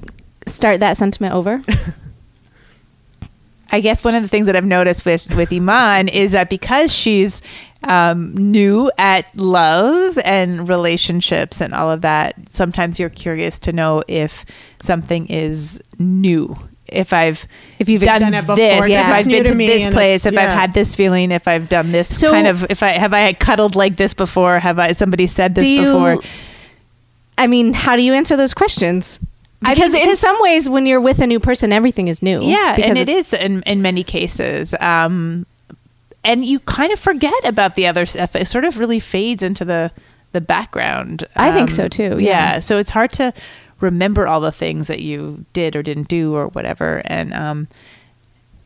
start 0.46 0.80
that 0.80 0.96
sentiment 0.96 1.34
over? 1.34 1.62
I 3.74 3.80
guess 3.80 4.04
one 4.04 4.14
of 4.14 4.22
the 4.22 4.28
things 4.28 4.46
that 4.46 4.54
I've 4.54 4.64
noticed 4.64 5.04
with 5.04 5.34
with 5.34 5.50
Eman 5.50 6.08
is 6.08 6.30
that 6.30 6.48
because 6.48 6.94
she's 6.94 7.42
um, 7.82 8.32
new 8.36 8.88
at 8.98 9.26
love 9.36 10.16
and 10.24 10.68
relationships 10.68 11.60
and 11.60 11.74
all 11.74 11.90
of 11.90 12.02
that, 12.02 12.36
sometimes 12.50 13.00
you're 13.00 13.10
curious 13.10 13.58
to 13.58 13.72
know 13.72 14.00
if 14.06 14.44
something 14.80 15.26
is 15.26 15.80
new. 15.98 16.56
If 16.86 17.12
I've 17.12 17.48
If 17.80 17.88
you've 17.88 18.02
done 18.02 18.20
done 18.20 18.34
it 18.34 18.42
before, 18.42 18.54
this, 18.54 18.86
because 18.86 18.90
if 18.90 19.12
I've 19.12 19.24
been 19.26 19.44
to 19.44 19.50
to 19.50 19.56
this 19.58 19.86
place, 19.88 20.24
if 20.24 20.38
I've 20.38 20.48
had 20.50 20.72
this 20.72 20.94
feeling, 20.94 21.32
if 21.32 21.48
I've 21.48 21.68
done 21.68 21.90
this 21.90 22.16
So- 22.16 22.30
kind 22.30 22.46
of, 22.46 22.64
if 22.70 22.80
I 22.80 22.90
have 22.90 23.12
I 23.12 23.32
cuddled 23.32 23.74
like 23.74 23.96
this 23.96 24.14
before, 24.14 24.60
have 24.60 24.78
I 24.78 24.92
somebody 24.92 25.26
said 25.26 25.56
this 25.56 25.68
you? 25.68 25.82
before? 25.82 26.20
I 27.36 27.48
mean, 27.48 27.72
how 27.72 27.96
do 27.96 28.02
you 28.02 28.12
answer 28.14 28.36
those 28.36 28.54
questions? 28.54 29.18
I 29.64 29.74
Because 29.74 29.92
mean, 29.92 30.08
in 30.10 30.16
some 30.16 30.36
ways, 30.40 30.68
when 30.68 30.86
you're 30.86 31.00
with 31.00 31.18
a 31.20 31.26
new 31.26 31.40
person, 31.40 31.72
everything 31.72 32.08
is 32.08 32.22
new. 32.22 32.40
Yeah, 32.42 32.74
because 32.76 32.90
and 32.90 32.98
it's- 32.98 33.32
in, 33.32 33.62
in 33.62 33.82
many 33.82 34.04
cases. 34.04 34.74
Um, 34.80 35.46
and 36.22 36.44
you 36.44 36.60
kind 36.60 36.92
of 36.92 36.98
forget 36.98 37.34
about 37.44 37.74
the 37.74 37.86
other 37.86 38.06
stuff. 38.06 38.34
It 38.34 38.46
sort 38.46 38.64
of 38.64 38.78
really 38.78 39.00
fades 39.00 39.42
into 39.42 39.64
the 39.64 39.90
the 40.32 40.40
background. 40.40 41.24
I 41.36 41.52
think 41.52 41.68
Um, 41.70 41.74
so, 41.76 41.88
too, 41.88 42.18
yeah. 42.18 42.58
So 42.58 42.78
it's 42.78 42.90
hard 42.90 43.12
to 43.12 43.32
remember 43.80 44.26
all 44.26 44.40
the 44.40 44.50
things 44.52 44.86
that 44.88 45.00
you 45.00 45.44
did 45.52 45.76
or 45.76 45.82
didn't 45.82 46.08
do 46.08 46.34
or 46.34 46.48
whatever. 46.48 47.02
And 47.04 47.32
um, 47.34 47.68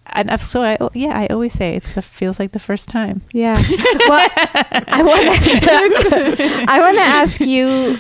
and 0.06 0.30
I've, 0.30 0.40
so 0.42 0.62
I 0.62 0.78
yeah 0.94 1.18
I 1.18 1.26
always 1.26 1.52
say 1.52 1.74
it's 1.76 1.90
the 1.90 2.00
feels 2.00 2.38
like 2.38 2.52
the 2.52 2.58
first 2.60 2.88
time. 2.88 3.22
Yeah. 3.32 3.60
Well, 4.08 4.28
I 4.34 5.02
want 5.02 5.20
I 6.68 6.78
want 6.80 6.96
to 6.96 7.02
ask 7.02 7.40
you 7.40 7.98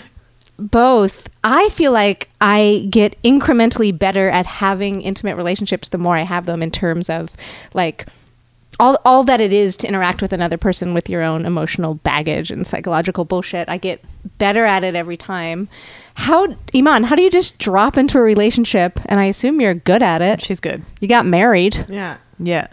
both. 0.58 1.28
I 1.44 1.68
feel 1.70 1.92
like 1.92 2.28
I 2.40 2.86
get 2.90 3.20
incrementally 3.22 3.96
better 3.96 4.28
at 4.28 4.46
having 4.46 5.02
intimate 5.02 5.36
relationships 5.36 5.88
the 5.88 5.98
more 5.98 6.16
I 6.16 6.22
have 6.22 6.46
them 6.46 6.62
in 6.62 6.70
terms 6.70 7.08
of 7.08 7.36
like 7.74 8.06
all 8.80 8.98
all 9.04 9.24
that 9.24 9.40
it 9.40 9.52
is 9.52 9.76
to 9.78 9.88
interact 9.88 10.22
with 10.22 10.32
another 10.32 10.56
person 10.56 10.94
with 10.94 11.08
your 11.08 11.22
own 11.22 11.46
emotional 11.46 11.94
baggage 11.94 12.50
and 12.50 12.66
psychological 12.66 13.24
bullshit. 13.24 13.68
I 13.68 13.76
get 13.76 14.04
better 14.38 14.64
at 14.64 14.84
it 14.84 14.94
every 14.94 15.16
time. 15.16 15.68
How 16.14 16.46
Eman, 16.46 17.04
how 17.04 17.16
do 17.16 17.22
you 17.22 17.30
just 17.30 17.58
drop 17.58 17.96
into 17.96 18.18
a 18.18 18.22
relationship 18.22 19.00
and 19.06 19.18
I 19.20 19.26
assume 19.26 19.60
you're 19.60 19.74
good 19.74 20.02
at 20.02 20.22
it? 20.22 20.42
She's 20.42 20.60
good. 20.60 20.82
You 21.00 21.08
got 21.08 21.26
married. 21.26 21.86
Yeah. 21.88 22.18
Yeah. 22.38 22.68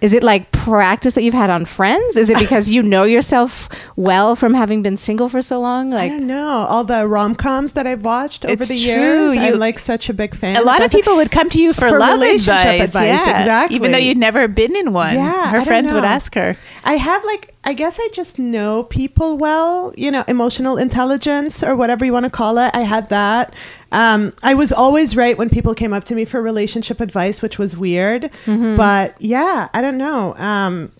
Is 0.00 0.12
it 0.14 0.22
like 0.22 0.50
practice 0.52 1.14
that 1.14 1.22
you've 1.24 1.34
had 1.34 1.50
on 1.50 1.64
friends? 1.66 2.16
Is 2.16 2.30
it 2.30 2.38
because 2.38 2.70
you 2.70 2.82
know 2.82 3.04
yourself 3.04 3.68
well 3.96 4.34
from 4.34 4.54
having 4.54 4.82
been 4.82 4.96
single 4.96 5.28
for 5.28 5.42
so 5.42 5.60
long? 5.60 5.90
Like, 5.90 6.10
I 6.10 6.16
don't 6.16 6.26
know. 6.26 6.66
All 6.68 6.84
the 6.84 7.06
rom 7.06 7.34
coms 7.34 7.72
that 7.74 7.86
I've 7.86 8.02
watched 8.02 8.44
over 8.46 8.56
the 8.64 8.66
true. 8.66 8.76
years, 8.76 9.34
You- 9.34 9.40
I'm 9.42 9.58
like 9.58 9.78
such 9.78 10.08
a 10.08 10.14
big 10.14 10.34
fan. 10.34 10.56
A 10.56 10.62
lot 10.62 10.82
of 10.82 10.90
people 10.90 11.16
would 11.16 11.30
come 11.30 11.50
to 11.50 11.60
you 11.60 11.72
for, 11.74 11.88
For 11.90 11.98
love 11.98 12.14
relationship 12.20 12.64
advice, 12.64 12.82
advice, 12.88 13.26
yeah. 13.26 13.40
exactly. 13.40 13.76
Even 13.76 13.92
though 13.92 13.98
you'd 13.98 14.16
never 14.18 14.48
been 14.48 14.74
in 14.74 14.92
one. 14.92 15.14
Yeah, 15.14 15.50
her 15.50 15.62
friends 15.64 15.92
would 15.92 16.04
ask 16.04 16.34
her. 16.34 16.56
I 16.84 16.94
have 16.94 17.22
like 17.24 17.54
I 17.62 17.74
guess 17.74 17.98
I 18.00 18.08
just 18.12 18.38
know 18.38 18.84
people 18.84 19.36
well, 19.36 19.92
you 19.96 20.10
know, 20.10 20.24
emotional 20.26 20.78
intelligence 20.78 21.62
or 21.62 21.76
whatever 21.76 22.04
you 22.04 22.12
want 22.12 22.24
to 22.24 22.30
call 22.30 22.56
it. 22.58 22.70
I 22.74 22.80
had 22.80 23.10
that. 23.10 23.54
Um, 23.92 24.32
I 24.42 24.54
was 24.54 24.72
always 24.72 25.14
right 25.16 25.36
when 25.36 25.50
people 25.50 25.74
came 25.74 25.92
up 25.92 26.04
to 26.04 26.14
me 26.14 26.24
for 26.24 26.40
relationship 26.40 27.00
advice, 27.00 27.42
which 27.42 27.58
was 27.58 27.76
weird. 27.76 28.30
But 28.76 29.20
yeah, 29.20 29.68
I 29.74 29.82
don't 29.82 29.98
know. 29.98 30.34
Um, 30.36 30.90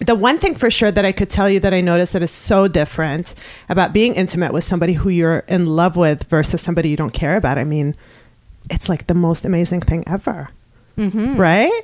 the 0.00 0.14
one 0.14 0.38
thing 0.38 0.54
for 0.54 0.70
sure 0.70 0.92
that 0.92 1.04
I 1.04 1.10
could 1.10 1.28
tell 1.30 1.50
you 1.50 1.58
that 1.60 1.74
I 1.74 1.80
noticed 1.80 2.12
that 2.12 2.22
is 2.22 2.30
so 2.30 2.68
different 2.68 3.34
about 3.68 3.92
being 3.92 4.14
intimate 4.14 4.52
with 4.52 4.62
somebody 4.62 4.92
who 4.92 5.08
you're 5.08 5.40
in 5.48 5.66
love 5.66 5.96
with 5.96 6.24
versus 6.24 6.62
somebody 6.62 6.90
you 6.90 6.96
don't 6.96 7.12
care 7.12 7.36
about. 7.36 7.58
I 7.58 7.64
mean, 7.64 7.96
it's 8.70 8.88
like 8.88 9.08
the 9.08 9.14
most 9.14 9.44
amazing 9.44 9.80
thing 9.80 10.04
ever. 10.06 10.50
Right? 10.98 11.82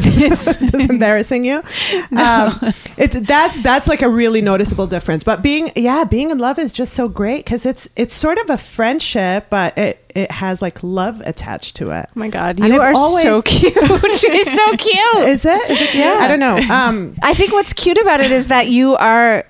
This 0.00 0.46
is 0.46 0.70
this 0.70 0.88
embarrassing 0.90 1.44
you? 1.44 1.62
Um, 2.16 2.52
it's 2.98 3.18
that's 3.20 3.58
that's 3.62 3.86
like 3.88 4.02
a 4.02 4.08
really 4.08 4.40
noticeable 4.42 4.86
difference. 4.86 5.24
But 5.24 5.42
being 5.42 5.72
yeah, 5.76 6.04
being 6.04 6.30
in 6.30 6.38
love 6.38 6.58
is 6.58 6.72
just 6.72 6.92
so 6.94 7.08
great 7.08 7.44
because 7.44 7.64
it's 7.64 7.88
it's 7.96 8.12
sort 8.14 8.36
of 8.38 8.50
a 8.50 8.58
friendship, 8.58 9.46
but 9.48 9.76
it 9.78 10.04
it 10.14 10.30
has 10.30 10.60
like 10.60 10.82
love 10.82 11.20
attached 11.24 11.76
to 11.76 11.90
it. 11.92 12.06
oh 12.08 12.12
my 12.18 12.28
God, 12.28 12.58
you 12.58 12.66
I've 12.66 12.80
are 12.80 12.92
always- 12.94 13.22
so 13.22 13.40
cute. 13.44 13.74
She's 14.16 14.52
so 14.52 14.76
cute. 14.76 15.28
Is 15.28 15.44
it? 15.46 15.70
Is 15.70 15.80
it? 15.80 15.94
Yeah. 15.94 16.18
I 16.20 16.28
don't 16.28 16.40
know. 16.40 16.56
Um, 16.74 17.16
I 17.22 17.32
think 17.34 17.52
what's 17.52 17.72
cute 17.72 17.98
about 17.98 18.20
it 18.20 18.30
is 18.32 18.48
that 18.48 18.68
you 18.68 18.96
are, 18.96 19.44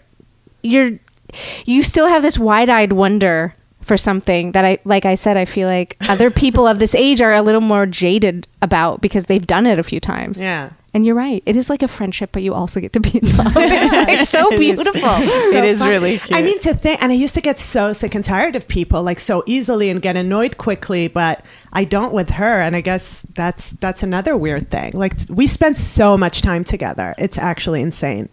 you're, 0.62 0.99
you 1.64 1.83
still 1.83 2.07
have 2.09 2.23
this 2.23 2.38
wide-eyed 2.38 2.92
wonder 2.92 3.55
for 3.90 3.96
something 3.96 4.53
that 4.53 4.64
I, 4.64 4.79
like 4.85 5.05
I 5.05 5.16
said, 5.16 5.37
I 5.37 5.44
feel 5.46 5.66
like 5.66 5.96
other 6.09 6.31
people 6.44 6.64
of 6.68 6.79
this 6.79 6.94
age 6.94 7.20
are 7.20 7.35
a 7.35 7.42
little 7.42 7.61
more 7.61 7.87
jaded 7.87 8.46
about 8.62 9.00
because 9.00 9.26
they've 9.26 9.44
done 9.44 9.66
it 9.66 9.81
a 9.81 9.83
few 9.83 9.98
times. 9.98 10.40
yeah. 10.40 10.70
And 10.92 11.07
you're 11.07 11.14
right. 11.14 11.40
It 11.46 11.55
is 11.55 11.70
like 11.70 11.85
a 11.85 11.88
friendship, 11.88 12.31
but 12.33 12.42
you 12.42 12.53
also 12.53 12.81
get 12.81 12.92
to 12.94 13.00
be 13.00 13.18
in 13.18 13.37
love. 13.37 13.53
It's 13.57 13.92
like 13.94 14.29
so 14.37 14.48
It 14.48 14.55
is. 14.55 14.59
beautiful. 14.61 15.09
it 15.59 15.64
is 15.64 15.87
really 15.87 16.18
cute. 16.18 16.37
I 16.37 16.42
mean, 16.42 16.59
to 16.61 16.74
think, 16.74 17.00
and 17.00 17.12
I 17.12 17.14
used 17.14 17.35
to 17.35 17.40
get 17.40 17.59
so 17.61 17.92
sick 17.92 18.14
and 18.16 18.24
tired 18.24 18.57
of 18.57 18.66
people 18.66 19.00
like 19.05 19.20
so 19.20 19.44
easily 19.46 19.88
and 19.90 20.03
get 20.03 20.16
annoyed 20.16 20.57
quickly, 20.59 21.07
but 21.07 21.44
I 21.72 21.85
don't 21.85 22.12
with 22.12 22.31
her. 22.31 22.61
And 22.61 22.74
I 22.74 22.81
guess 22.81 23.22
that's 23.35 23.70
that's 23.85 24.03
another 24.03 24.37
weird 24.37 24.70
thing. 24.70 24.90
Like 24.94 25.14
we 25.29 25.46
spend 25.46 25.79
so 25.79 26.16
much 26.18 26.42
time 26.42 26.64
together; 26.64 27.14
it's 27.18 27.38
actually 27.38 27.83
insane. 27.83 28.29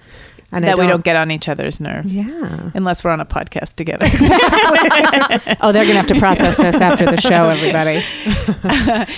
And 0.52 0.64
I 0.64 0.70
that 0.70 0.78
we 0.78 0.88
don't 0.88 1.04
get 1.04 1.18
on 1.18 1.30
each 1.30 1.50
other's 1.50 1.82
nerves. 1.82 2.16
Yeah. 2.16 2.72
Unless 2.74 3.04
we're 3.04 3.12
on 3.12 3.20
a 3.20 3.26
podcast 3.26 3.74
together. 3.76 4.08
Oh, 5.62 5.72
they're 5.72 5.84
gonna 5.84 5.96
have 5.96 6.08
to 6.08 6.20
process 6.20 6.58
this 6.58 6.80
after 6.80 7.06
the 7.06 7.20
show, 7.20 7.50
everybody. 7.50 8.02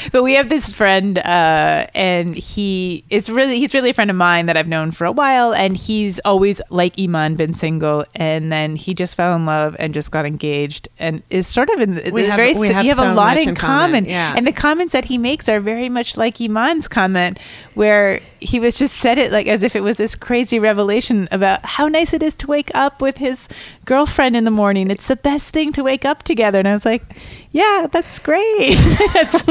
but 0.11 0.23
we 0.23 0.33
have 0.33 0.49
this 0.49 0.71
friend, 0.73 1.17
uh, 1.19 1.85
and 1.93 2.35
he 2.35 3.03
it's 3.09 3.29
really 3.29 3.59
he's 3.59 3.73
really 3.73 3.89
a 3.89 3.93
friend 3.93 4.09
of 4.09 4.15
mine 4.15 4.45
that 4.47 4.57
I've 4.57 4.67
known 4.67 4.91
for 4.91 5.05
a 5.05 5.11
while, 5.11 5.53
and 5.53 5.75
he's 5.75 6.19
always 6.19 6.61
like 6.69 6.95
Eman 6.95 7.37
been 7.37 7.53
single, 7.53 8.05
and 8.15 8.51
then 8.51 8.75
he 8.75 8.93
just 8.93 9.15
fell 9.15 9.35
in 9.35 9.45
love 9.45 9.75
and 9.79 9.93
just 9.93 10.11
got 10.11 10.25
engaged, 10.25 10.87
and 10.97 11.21
is 11.29 11.47
sort 11.47 11.69
of 11.69 11.79
in 11.81 11.95
the, 11.95 12.11
We 12.11 12.25
have- 12.25 12.37
very 12.37 12.53
we 12.55 12.69
have 12.69 12.83
you 12.83 12.89
have 12.89 12.97
so 12.97 13.11
a 13.11 13.13
lot 13.13 13.37
in 13.37 13.49
in 13.49 13.55
common, 13.55 13.91
common, 13.91 14.05
yeah. 14.05 14.33
and 14.35 14.47
the 14.47 14.53
comments 14.53 14.93
that 14.93 15.05
he 15.05 15.17
makes 15.17 15.49
are 15.49 15.59
very 15.59 15.89
much 15.89 16.17
like 16.17 16.35
Eman's 16.37 16.87
comment, 16.87 17.37
where 17.75 18.21
he 18.39 18.59
was 18.59 18.77
just 18.77 18.95
said 18.95 19.17
it 19.17 19.31
like 19.31 19.47
as 19.47 19.63
if 19.63 19.75
it 19.75 19.81
was 19.81 19.97
this 19.97 20.15
crazy 20.15 20.57
revelation 20.59 21.18
about 21.31 21.65
how 21.65 21.87
nice 21.87 22.13
it 22.13 22.23
is 22.23 22.35
to 22.35 22.47
wake 22.47 22.71
up 22.73 23.01
with 23.01 23.17
his 23.17 23.47
girlfriend 23.85 24.35
in 24.35 24.43
the 24.45 24.51
morning. 24.51 24.89
It's 24.91 25.07
the 25.07 25.15
best 25.15 25.49
thing 25.49 25.73
to 25.73 25.83
wake 25.83 26.05
up 26.05 26.23
together, 26.23 26.59
and 26.59 26.67
I 26.67 26.73
was 26.73 26.85
like, 26.85 27.03
yeah, 27.51 27.87
that's 27.91 28.19
great. 28.19 28.75
That's- 29.13 29.43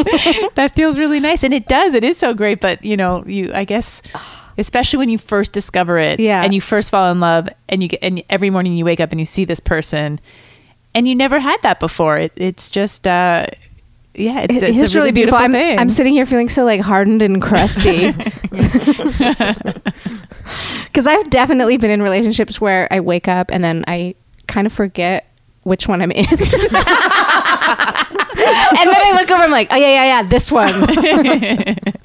that 0.54 0.72
feels 0.74 0.98
really 0.98 1.20
nice, 1.20 1.42
and 1.42 1.52
it 1.52 1.66
does. 1.68 1.94
It 1.94 2.04
is 2.04 2.16
so 2.16 2.32
great, 2.34 2.60
but 2.60 2.84
you 2.84 2.96
know, 2.96 3.24
you 3.26 3.52
I 3.54 3.64
guess. 3.64 4.02
Especially 4.60 4.98
when 4.98 5.08
you 5.08 5.18
first 5.18 5.52
discover 5.52 5.98
it, 6.00 6.18
Yeah. 6.18 6.42
and 6.42 6.52
you 6.52 6.60
first 6.60 6.90
fall 6.90 7.12
in 7.12 7.20
love, 7.20 7.48
and 7.68 7.80
you 7.80 7.88
get, 7.88 8.00
and 8.02 8.20
every 8.28 8.50
morning 8.50 8.76
you 8.76 8.84
wake 8.84 8.98
up 8.98 9.12
and 9.12 9.20
you 9.20 9.24
see 9.26 9.44
this 9.44 9.60
person, 9.60 10.18
and 10.94 11.06
you 11.06 11.14
never 11.14 11.38
had 11.38 11.62
that 11.62 11.78
before. 11.78 12.18
It, 12.18 12.32
it's 12.34 12.68
just, 12.68 13.06
uh, 13.06 13.46
yeah, 14.18 14.40
it's, 14.40 14.62
It 14.62 14.70
it's 14.70 14.78
is 14.78 14.94
a 14.94 14.98
really 14.98 15.12
beautiful. 15.12 15.38
I'm, 15.38 15.52
thing. 15.52 15.78
I'm 15.78 15.90
sitting 15.90 16.12
here 16.12 16.26
feeling 16.26 16.48
so 16.48 16.64
like 16.64 16.80
hardened 16.80 17.22
and 17.22 17.40
crusty. 17.40 18.12
Because 20.84 21.06
I've 21.06 21.28
definitely 21.30 21.76
been 21.76 21.90
in 21.90 22.02
relationships 22.02 22.60
where 22.60 22.88
I 22.90 23.00
wake 23.00 23.28
up 23.28 23.50
and 23.50 23.62
then 23.62 23.84
I 23.86 24.14
kind 24.46 24.66
of 24.66 24.72
forget 24.72 25.26
which 25.62 25.86
one 25.86 26.00
I'm 26.00 26.10
in. 26.10 26.24
and 26.28 26.38
then 26.38 26.40
I 28.40 29.12
look 29.14 29.30
over, 29.30 29.34
and 29.34 29.42
I'm 29.42 29.50
like, 29.50 29.68
oh 29.70 29.76
yeah, 29.76 29.88
yeah, 29.88 30.04
yeah, 30.04 30.22
this 30.22 30.50
one. 30.50 30.72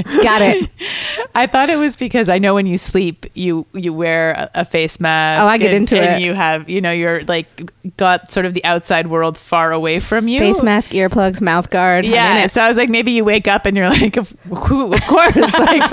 Got 0.03 0.41
it. 0.41 0.69
I 1.35 1.47
thought 1.47 1.69
it 1.69 1.77
was 1.77 1.95
because 1.95 2.29
I 2.29 2.37
know 2.37 2.53
when 2.53 2.65
you 2.67 2.77
sleep, 2.77 3.25
you 3.33 3.65
you 3.73 3.93
wear 3.93 4.31
a, 4.31 4.49
a 4.61 4.65
face 4.65 4.99
mask. 4.99 5.43
Oh, 5.43 5.47
I 5.47 5.57
get 5.57 5.67
and, 5.67 5.77
into 5.77 5.99
and 5.99 6.21
it. 6.21 6.25
You 6.25 6.33
have, 6.33 6.69
you 6.69 6.81
know, 6.81 6.91
you're 6.91 7.23
like 7.23 7.71
got 7.97 8.31
sort 8.31 8.45
of 8.45 8.53
the 8.53 8.63
outside 8.65 9.07
world 9.07 9.37
far 9.37 9.71
away 9.71 9.99
from 9.99 10.27
you. 10.27 10.39
Face 10.39 10.61
mask, 10.63 10.91
earplugs, 10.91 11.41
mouth 11.41 11.69
guard. 11.69 12.05
Yeah, 12.05 12.47
so 12.47 12.61
I 12.61 12.67
was 12.67 12.77
like, 12.77 12.89
maybe 12.89 13.11
you 13.11 13.23
wake 13.25 13.47
up 13.47 13.65
and 13.65 13.75
you're 13.75 13.89
like, 13.89 14.17
of, 14.17 14.29
who- 14.49 14.93
of 14.93 15.01
course, 15.01 15.35
like, 15.59 15.91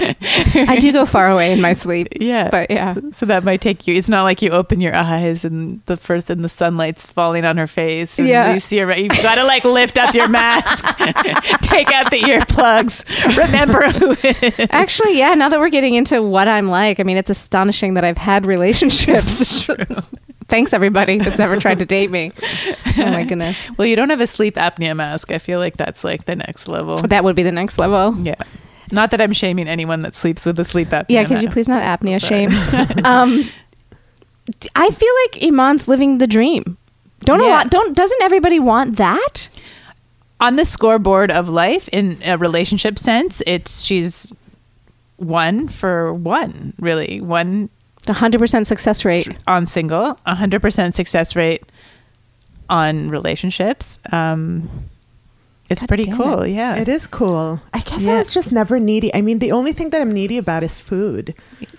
I 0.00 0.78
do 0.80 0.92
go 0.92 1.04
far 1.06 1.30
away 1.30 1.52
in 1.52 1.60
my 1.60 1.72
sleep. 1.72 2.08
yeah, 2.20 2.48
But 2.50 2.70
yeah. 2.70 2.94
So 3.12 3.26
that 3.26 3.44
might 3.44 3.60
take 3.60 3.86
you. 3.86 3.94
It's 3.94 4.08
not 4.08 4.24
like 4.24 4.42
you 4.42 4.50
open 4.50 4.80
your 4.80 4.94
eyes 4.94 5.44
and 5.44 5.80
the 5.86 5.96
first 5.96 6.30
and 6.30 6.44
the 6.44 6.48
sunlight's 6.48 7.06
falling 7.06 7.44
on 7.44 7.56
her 7.56 7.66
face. 7.66 8.18
And 8.18 8.28
Yeah. 8.28 8.52
you 8.54 8.60
see 8.60 8.78
her. 8.78 8.96
You've 8.96 9.10
got 9.22 9.36
to 9.36 9.44
like 9.44 9.64
lift 9.64 9.98
up 9.98 10.14
your 10.14 10.28
mask, 10.28 10.84
take 11.62 11.90
out 11.92 12.10
the 12.10 12.20
earplugs, 12.20 13.04
remember 13.36 13.90
who. 13.90 14.16
Actually, 14.70 15.18
yeah, 15.18 15.34
now 15.34 15.48
that 15.48 15.58
we're 15.58 15.68
getting 15.68 15.94
into 15.94 16.22
what 16.22 16.48
I'm 16.48 16.68
like, 16.68 17.00
I 17.00 17.02
mean, 17.02 17.16
it's 17.16 17.30
astonishing 17.30 17.94
that 17.94 18.04
I've 18.04 18.18
had 18.18 18.46
relationships. 18.46 19.68
Thanks, 20.48 20.72
everybody 20.72 21.18
that's 21.18 21.40
ever 21.40 21.56
tried 21.60 21.78
to 21.80 21.84
date 21.84 22.10
me. 22.10 22.32
Oh, 22.98 23.10
my 23.10 23.24
goodness. 23.24 23.68
Well, 23.76 23.86
you 23.86 23.96
don't 23.96 24.08
have 24.08 24.22
a 24.22 24.26
sleep 24.26 24.54
apnea 24.54 24.96
mask. 24.96 25.30
I 25.30 25.38
feel 25.38 25.58
like 25.58 25.76
that's 25.76 26.04
like 26.04 26.24
the 26.24 26.36
next 26.36 26.68
level. 26.68 26.96
That 26.98 27.22
would 27.22 27.36
be 27.36 27.42
the 27.42 27.52
next 27.52 27.78
level. 27.78 28.14
Yeah. 28.18 28.34
Not 28.90 29.10
that 29.10 29.20
I'm 29.20 29.34
shaming 29.34 29.68
anyone 29.68 30.00
that 30.00 30.14
sleeps 30.14 30.46
with 30.46 30.58
a 30.58 30.64
sleep 30.64 30.88
apnea. 30.88 31.06
Yeah, 31.10 31.24
could 31.24 31.42
you 31.42 31.50
please 31.50 31.68
not 31.68 31.82
apnea 31.82 32.20
Sorry. 32.20 32.48
shame? 32.48 33.04
um, 33.04 33.44
I 34.74 34.90
feel 34.90 35.12
like 35.26 35.42
Eman's 35.42 35.88
living 35.88 36.18
the 36.18 36.26
dream. 36.26 36.78
Don't 37.20 37.40
a 37.40 37.44
lot, 37.44 37.70
don't 37.70 37.96
doesn't 37.96 38.22
everybody 38.22 38.60
want 38.60 38.96
that? 38.96 39.48
On 40.40 40.56
the 40.56 40.64
scoreboard 40.64 41.30
of 41.30 41.48
life 41.48 41.88
in 41.92 42.18
a 42.24 42.36
relationship 42.38 42.98
sense 42.98 43.42
it's 43.46 43.82
she's 43.82 44.32
one 45.16 45.68
for 45.68 46.14
one 46.14 46.72
really 46.78 47.20
one 47.20 47.68
100% 48.04 48.66
success 48.66 49.04
rate. 49.04 49.28
on 49.46 49.66
single 49.66 50.14
100% 50.26 50.94
success 50.94 51.36
rate 51.36 51.64
on 52.70 53.10
relationships 53.10 53.98
um 54.12 54.68
it's 55.70 55.82
pretty 55.84 56.06
cool 56.06 56.42
it. 56.42 56.52
yeah 56.52 56.76
It 56.76 56.88
is 56.88 57.06
cool. 57.06 57.60
I 57.74 57.80
guess 57.80 58.02
Yeah. 58.02 58.14
I 58.14 58.18
was 58.18 58.32
just 58.32 58.50
never 58.52 58.78
needy. 58.80 59.14
I 59.14 59.20
mean, 59.20 59.38
the 59.38 59.52
only 59.52 59.72
thing 59.72 59.90
that 59.90 60.00
I'm 60.00 60.12
needy 60.12 60.38
about 60.38 60.62
is 60.62 60.80
food. 60.80 61.34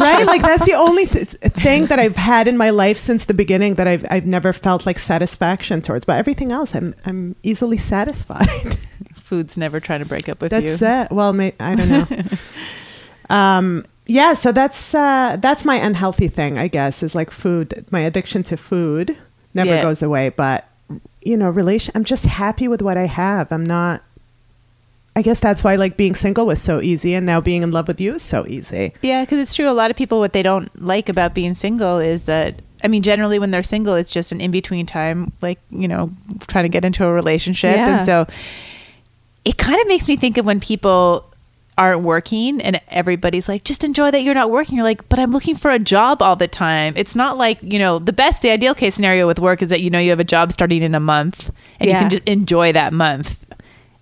right? 0.00 0.24
Like 0.26 0.42
that's 0.42 0.66
the 0.66 0.74
only 0.74 1.06
th- 1.06 1.28
thing 1.62 1.86
that 1.86 1.98
I've 1.98 2.16
had 2.16 2.48
in 2.48 2.56
my 2.56 2.70
life 2.70 2.98
since 2.98 3.24
the 3.26 3.34
beginning 3.34 3.74
that 3.74 3.86
I've 3.86 4.04
I've 4.10 4.26
never 4.26 4.52
felt 4.52 4.86
like 4.86 4.98
satisfaction 4.98 5.80
towards. 5.82 6.04
But 6.04 6.18
everything 6.18 6.52
else, 6.52 6.74
I'm 6.74 6.94
I'm 7.06 7.36
easily 7.42 7.78
satisfied. 7.78 8.48
food's 9.14 9.56
never 9.56 9.80
trying 9.80 10.00
to 10.00 10.06
break 10.06 10.28
up 10.28 10.40
with 10.40 10.50
that's 10.50 10.64
you 10.66 10.76
That's 10.76 11.10
it. 11.10 11.14
Well, 11.14 11.32
may, 11.32 11.54
I 11.60 11.74
don't 11.74 11.88
know. 11.88 12.06
um, 13.34 13.84
yeah. 14.06 14.34
So 14.34 14.52
that's 14.52 14.94
uh, 14.94 15.36
that's 15.40 15.64
my 15.64 15.76
unhealthy 15.76 16.28
thing, 16.28 16.58
I 16.58 16.68
guess, 16.68 17.02
is 17.02 17.14
like 17.14 17.30
food. 17.30 17.86
My 17.90 18.00
addiction 18.00 18.42
to 18.44 18.56
food 18.56 19.16
never 19.54 19.70
Yeah. 19.74 19.82
goes 19.82 20.02
away. 20.02 20.28
But 20.30 20.66
you 21.24 21.36
know, 21.36 21.50
relation. 21.50 21.92
I'm 21.94 22.04
just 22.04 22.26
happy 22.26 22.68
with 22.68 22.82
what 22.82 22.96
I 22.96 23.06
have. 23.06 23.52
I'm 23.52 23.64
not. 23.64 24.02
I 25.14 25.20
guess 25.20 25.40
that's 25.40 25.62
why 25.62 25.76
like 25.76 25.98
being 25.98 26.14
single 26.14 26.46
was 26.46 26.62
so 26.62 26.80
easy, 26.80 27.14
and 27.14 27.26
now 27.26 27.40
being 27.40 27.62
in 27.62 27.70
love 27.70 27.86
with 27.86 28.00
you 28.00 28.14
is 28.14 28.22
so 28.22 28.46
easy. 28.46 28.94
Yeah, 29.02 29.24
because 29.24 29.38
it's 29.40 29.54
true. 29.54 29.68
A 29.68 29.72
lot 29.72 29.90
of 29.90 29.96
people, 29.96 30.18
what 30.18 30.32
they 30.32 30.42
don't 30.42 30.70
like 30.80 31.10
about 31.10 31.34
being 31.34 31.52
single 31.52 31.98
is 31.98 32.24
that, 32.24 32.62
I 32.82 32.88
mean, 32.88 33.02
generally 33.02 33.38
when 33.38 33.50
they're 33.50 33.62
single, 33.62 33.94
it's 33.94 34.10
just 34.10 34.32
an 34.32 34.40
in 34.40 34.50
between 34.50 34.86
time, 34.86 35.32
like, 35.42 35.60
you 35.68 35.86
know, 35.86 36.10
trying 36.46 36.64
to 36.64 36.70
get 36.70 36.84
into 36.84 37.04
a 37.04 37.12
relationship. 37.12 37.76
Yeah. 37.76 37.98
And 37.98 38.06
so 38.06 38.26
it 39.44 39.58
kind 39.58 39.80
of 39.80 39.86
makes 39.86 40.08
me 40.08 40.16
think 40.16 40.38
of 40.38 40.46
when 40.46 40.60
people 40.60 41.31
aren't 41.78 42.02
working 42.02 42.60
and 42.60 42.80
everybody's 42.88 43.48
like, 43.48 43.64
just 43.64 43.82
enjoy 43.82 44.10
that 44.10 44.22
you're 44.22 44.34
not 44.34 44.50
working. 44.50 44.76
You're 44.76 44.84
like, 44.84 45.08
but 45.08 45.18
I'm 45.18 45.32
looking 45.32 45.56
for 45.56 45.70
a 45.70 45.78
job 45.78 46.20
all 46.20 46.36
the 46.36 46.48
time. 46.48 46.92
It's 46.96 47.16
not 47.16 47.38
like, 47.38 47.58
you 47.62 47.78
know, 47.78 47.98
the 47.98 48.12
best, 48.12 48.42
the 48.42 48.50
ideal 48.50 48.74
case 48.74 48.94
scenario 48.94 49.26
with 49.26 49.38
work 49.38 49.62
is 49.62 49.70
that, 49.70 49.80
you 49.80 49.90
know, 49.90 49.98
you 49.98 50.10
have 50.10 50.20
a 50.20 50.24
job 50.24 50.52
starting 50.52 50.82
in 50.82 50.94
a 50.94 51.00
month 51.00 51.50
and 51.80 51.88
you 51.88 51.96
can 51.96 52.10
just 52.10 52.24
enjoy 52.28 52.72
that 52.72 52.92
month. 52.92 53.44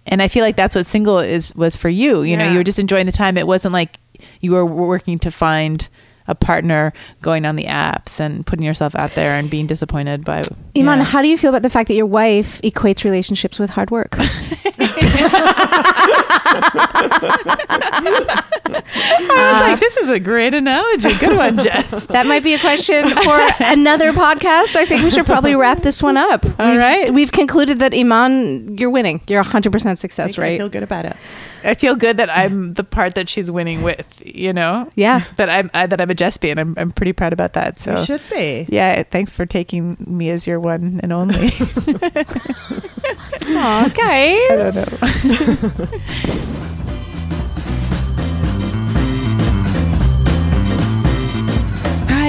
And 0.06 0.20
I 0.20 0.28
feel 0.28 0.44
like 0.44 0.56
that's 0.56 0.74
what 0.74 0.86
single 0.86 1.20
is 1.20 1.54
was 1.54 1.76
for 1.76 1.88
you. 1.88 2.22
You 2.22 2.36
know, 2.36 2.50
you 2.50 2.58
were 2.58 2.64
just 2.64 2.78
enjoying 2.78 3.06
the 3.06 3.12
time. 3.12 3.36
It 3.36 3.46
wasn't 3.46 3.72
like 3.72 3.98
you 4.40 4.52
were 4.52 4.66
working 4.66 5.18
to 5.20 5.30
find 5.30 5.88
a 6.30 6.34
partner, 6.34 6.92
going 7.20 7.44
on 7.44 7.56
the 7.56 7.64
apps 7.64 8.20
and 8.20 8.46
putting 8.46 8.64
yourself 8.64 8.94
out 8.94 9.10
there 9.10 9.34
and 9.34 9.50
being 9.50 9.66
disappointed 9.66 10.24
by. 10.24 10.42
Eman, 10.74 10.98
yeah. 10.98 11.04
how 11.04 11.20
do 11.20 11.28
you 11.28 11.36
feel 11.36 11.50
about 11.50 11.62
the 11.62 11.70
fact 11.70 11.88
that 11.88 11.94
your 11.94 12.06
wife 12.06 12.62
equates 12.62 13.04
relationships 13.04 13.58
with 13.58 13.70
hard 13.70 13.90
work? 13.90 14.16
I 19.32 19.52
was 19.52 19.70
like, 19.70 19.80
this 19.80 19.96
is 19.96 20.08
a 20.08 20.20
great 20.20 20.54
analogy. 20.54 21.14
Good 21.18 21.36
one, 21.36 21.58
Jess. 21.58 22.06
That 22.10 22.26
might 22.26 22.42
be 22.42 22.54
a 22.54 22.58
question 22.58 23.08
for 23.08 23.40
another 23.60 24.12
podcast. 24.12 24.76
I 24.76 24.84
think 24.84 25.02
we 25.02 25.10
should 25.10 25.26
probably 25.26 25.54
wrap 25.54 25.80
this 25.80 26.02
one 26.02 26.16
up. 26.16 26.44
All 26.58 26.70
we've, 26.70 26.78
right. 26.78 27.10
We've 27.12 27.32
concluded 27.32 27.78
that 27.80 27.92
Eman, 27.92 28.78
you're 28.78 28.90
winning. 28.90 29.20
You're 29.26 29.42
100% 29.42 29.98
success 29.98 30.38
I 30.38 30.42
rate. 30.42 30.58
feel 30.58 30.68
good 30.68 30.82
about 30.82 31.04
it. 31.04 31.16
I 31.64 31.74
feel 31.74 31.94
good 31.94 32.16
that 32.16 32.30
I'm 32.30 32.74
the 32.74 32.84
part 32.84 33.14
that 33.14 33.28
she's 33.28 33.50
winning 33.50 33.82
with. 33.82 34.22
You 34.24 34.52
know. 34.52 34.90
Yeah. 34.94 35.24
That 35.36 35.50
I'm 35.50 35.70
I, 35.74 35.86
that 35.86 36.00
I'm 36.00 36.10
a 36.10 36.14
Jesbian. 36.20 36.58
I'm 36.58 36.74
I'm 36.76 36.92
pretty 36.92 37.14
proud 37.14 37.32
about 37.32 37.54
that. 37.54 37.78
So. 37.80 37.98
You 37.98 38.04
should 38.04 38.22
be. 38.30 38.66
Yeah, 38.68 39.02
thanks 39.04 39.32
for 39.32 39.46
taking 39.46 39.96
me 40.06 40.28
as 40.30 40.46
your 40.46 40.60
one 40.60 41.00
and 41.02 41.12
only. 41.12 41.34
Aw, 43.46 43.90
guys. 43.94 44.50
I 44.50 44.56
don't 44.56 44.74
know. 44.74 45.86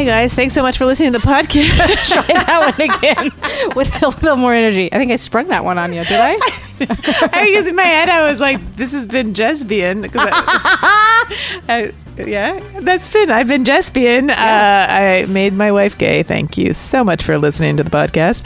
Hi 0.01 0.05
guys, 0.05 0.33
thanks 0.33 0.55
so 0.55 0.63
much 0.63 0.79
for 0.79 0.85
listening 0.87 1.13
to 1.13 1.19
the 1.19 1.27
podcast. 1.27 2.09
Try 2.09 2.25
that 2.25 2.75
one 2.75 2.89
again 2.89 3.31
with 3.75 4.01
a 4.01 4.07
little 4.07 4.35
more 4.37 4.51
energy. 4.51 4.91
I 4.91 4.97
think 4.97 5.11
I 5.11 5.17
sprung 5.17 5.49
that 5.49 5.63
one 5.63 5.77
on 5.77 5.93
you, 5.93 6.03
did 6.05 6.19
I? 6.19 6.39
I 6.89 7.51
guess 7.51 7.67
in 7.67 7.75
my 7.75 7.83
head 7.83 8.09
I 8.09 8.29
was 8.29 8.39
like, 8.39 8.75
"This 8.75 8.93
has 8.93 9.05
been 9.07 9.33
Jesbian." 9.33 10.09
I- 10.15 11.61
I- 11.69 11.91
yeah, 12.17 12.59
that's 12.81 13.09
been. 13.09 13.31
I've 13.31 13.47
been 13.47 13.63
Jesbian. 13.63 14.29
Uh, 14.29 14.35
I 14.37 15.25
made 15.29 15.53
my 15.53 15.71
wife 15.71 15.97
gay. 15.97 16.23
Thank 16.23 16.57
you 16.57 16.73
so 16.73 17.03
much 17.03 17.23
for 17.23 17.37
listening 17.37 17.77
to 17.77 17.83
the 17.83 17.89
podcast. 17.89 18.43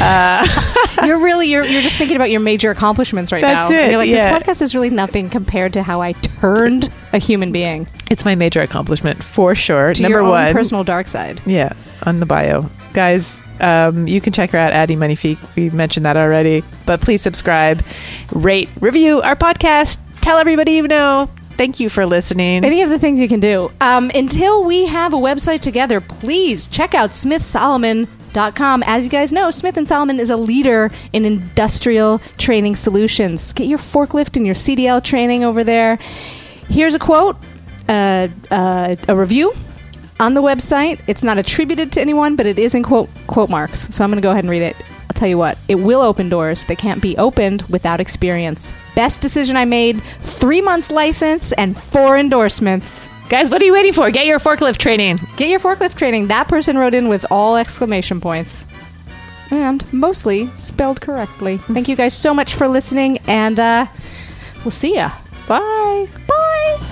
Uh, 0.00 0.46
You're 1.06 1.20
really 1.22 1.48
you're 1.48 1.64
you're 1.64 1.82
just 1.82 1.96
thinking 1.96 2.16
about 2.16 2.30
your 2.30 2.40
major 2.40 2.70
accomplishments 2.70 3.32
right 3.32 3.42
That's 3.42 3.70
now. 3.70 3.76
it, 3.76 3.88
you're 3.90 3.98
like, 3.98 4.08
yeah. 4.08 4.38
this 4.38 4.42
podcast 4.48 4.62
is 4.62 4.74
really 4.74 4.90
nothing 4.90 5.28
compared 5.30 5.72
to 5.74 5.82
how 5.82 6.00
I 6.00 6.12
turned 6.12 6.90
a 7.12 7.18
human 7.18 7.50
being 7.50 7.86
it's 8.10 8.24
my 8.24 8.34
major 8.34 8.60
accomplishment 8.60 9.24
for 9.24 9.54
sure. 9.54 9.94
to 9.94 10.02
Number 10.02 10.22
one, 10.22 10.52
personal 10.52 10.84
dark 10.84 11.08
side. 11.08 11.40
Yeah, 11.46 11.72
on 12.06 12.20
the 12.20 12.26
bio. 12.26 12.66
Guys, 12.92 13.42
um, 13.60 14.06
you 14.06 14.20
can 14.20 14.32
check 14.32 14.50
her 14.50 14.58
out, 14.58 14.72
Addie 14.72 14.96
Moneyfeek. 14.96 15.56
We 15.56 15.70
mentioned 15.70 16.04
that 16.06 16.16
already. 16.16 16.62
But 16.86 17.00
please 17.00 17.22
subscribe, 17.22 17.82
rate, 18.32 18.68
review 18.80 19.20
our 19.22 19.36
podcast. 19.36 19.98
Tell 20.20 20.38
everybody 20.38 20.72
you 20.72 20.88
know. 20.88 21.30
Thank 21.52 21.80
you 21.80 21.88
for 21.88 22.06
listening. 22.06 22.64
Any 22.64 22.82
of 22.82 22.90
the 22.90 22.98
things 22.98 23.20
you 23.20 23.28
can 23.28 23.40
do. 23.40 23.70
Um, 23.80 24.10
until 24.14 24.64
we 24.64 24.86
have 24.86 25.12
a 25.12 25.18
website 25.18 25.60
together, 25.60 26.00
please 26.00 26.66
check 26.66 26.94
out 26.94 27.10
smithsolomon.com. 27.10 28.82
As 28.84 29.04
you 29.04 29.10
guys 29.10 29.32
know, 29.32 29.50
Smith 29.50 29.76
and 29.76 29.86
Solomon 29.86 30.18
is 30.18 30.30
a 30.30 30.36
leader 30.36 30.90
in 31.12 31.24
industrial 31.24 32.18
training 32.38 32.76
solutions. 32.76 33.52
Get 33.52 33.66
your 33.66 33.78
forklift 33.78 34.36
and 34.36 34.46
your 34.46 34.54
CDL 34.54 35.04
training 35.04 35.44
over 35.44 35.62
there. 35.62 35.96
Here's 36.68 36.94
a 36.94 36.98
quote, 36.98 37.36
uh, 37.88 38.28
uh, 38.50 38.96
a 39.06 39.16
review 39.16 39.52
on 40.22 40.34
the 40.34 40.42
website. 40.42 41.00
It's 41.08 41.24
not 41.24 41.36
attributed 41.36 41.90
to 41.92 42.00
anyone, 42.00 42.36
but 42.36 42.46
it 42.46 42.58
is 42.58 42.74
in 42.76 42.84
quote 42.84 43.10
quote 43.26 43.50
marks. 43.50 43.92
So 43.94 44.04
I'm 44.04 44.10
going 44.10 44.22
to 44.22 44.26
go 44.26 44.30
ahead 44.30 44.44
and 44.44 44.50
read 44.50 44.62
it. 44.62 44.76
I'll 44.78 45.14
tell 45.14 45.28
you 45.28 45.36
what, 45.36 45.58
it 45.68 45.74
will 45.74 46.00
open 46.00 46.28
doors 46.28 46.62
that 46.64 46.78
can't 46.78 47.02
be 47.02 47.18
opened 47.18 47.62
without 47.62 48.00
experience. 48.00 48.72
Best 48.94 49.20
decision 49.20 49.56
I 49.56 49.64
made, 49.64 50.00
three 50.22 50.60
months 50.60 50.90
license 50.90 51.52
and 51.52 51.76
four 51.76 52.16
endorsements. 52.16 53.08
Guys, 53.28 53.50
what 53.50 53.60
are 53.60 53.64
you 53.64 53.72
waiting 53.72 53.92
for? 53.92 54.10
Get 54.10 54.26
your 54.26 54.38
forklift 54.38 54.78
training. 54.78 55.18
Get 55.36 55.48
your 55.48 55.58
forklift 55.58 55.96
training. 55.96 56.28
That 56.28 56.48
person 56.48 56.78
wrote 56.78 56.94
in 56.94 57.08
with 57.08 57.26
all 57.30 57.56
exclamation 57.56 58.20
points. 58.20 58.64
And 59.50 59.90
mostly 59.92 60.46
spelled 60.56 61.00
correctly. 61.00 61.58
Thank 61.58 61.88
you 61.88 61.96
guys 61.96 62.14
so 62.16 62.32
much 62.32 62.54
for 62.54 62.68
listening, 62.68 63.18
and 63.26 63.58
uh, 63.58 63.86
we'll 64.64 64.70
see 64.70 64.94
ya. 64.94 65.10
Bye. 65.48 66.08
Bye. 66.26 66.91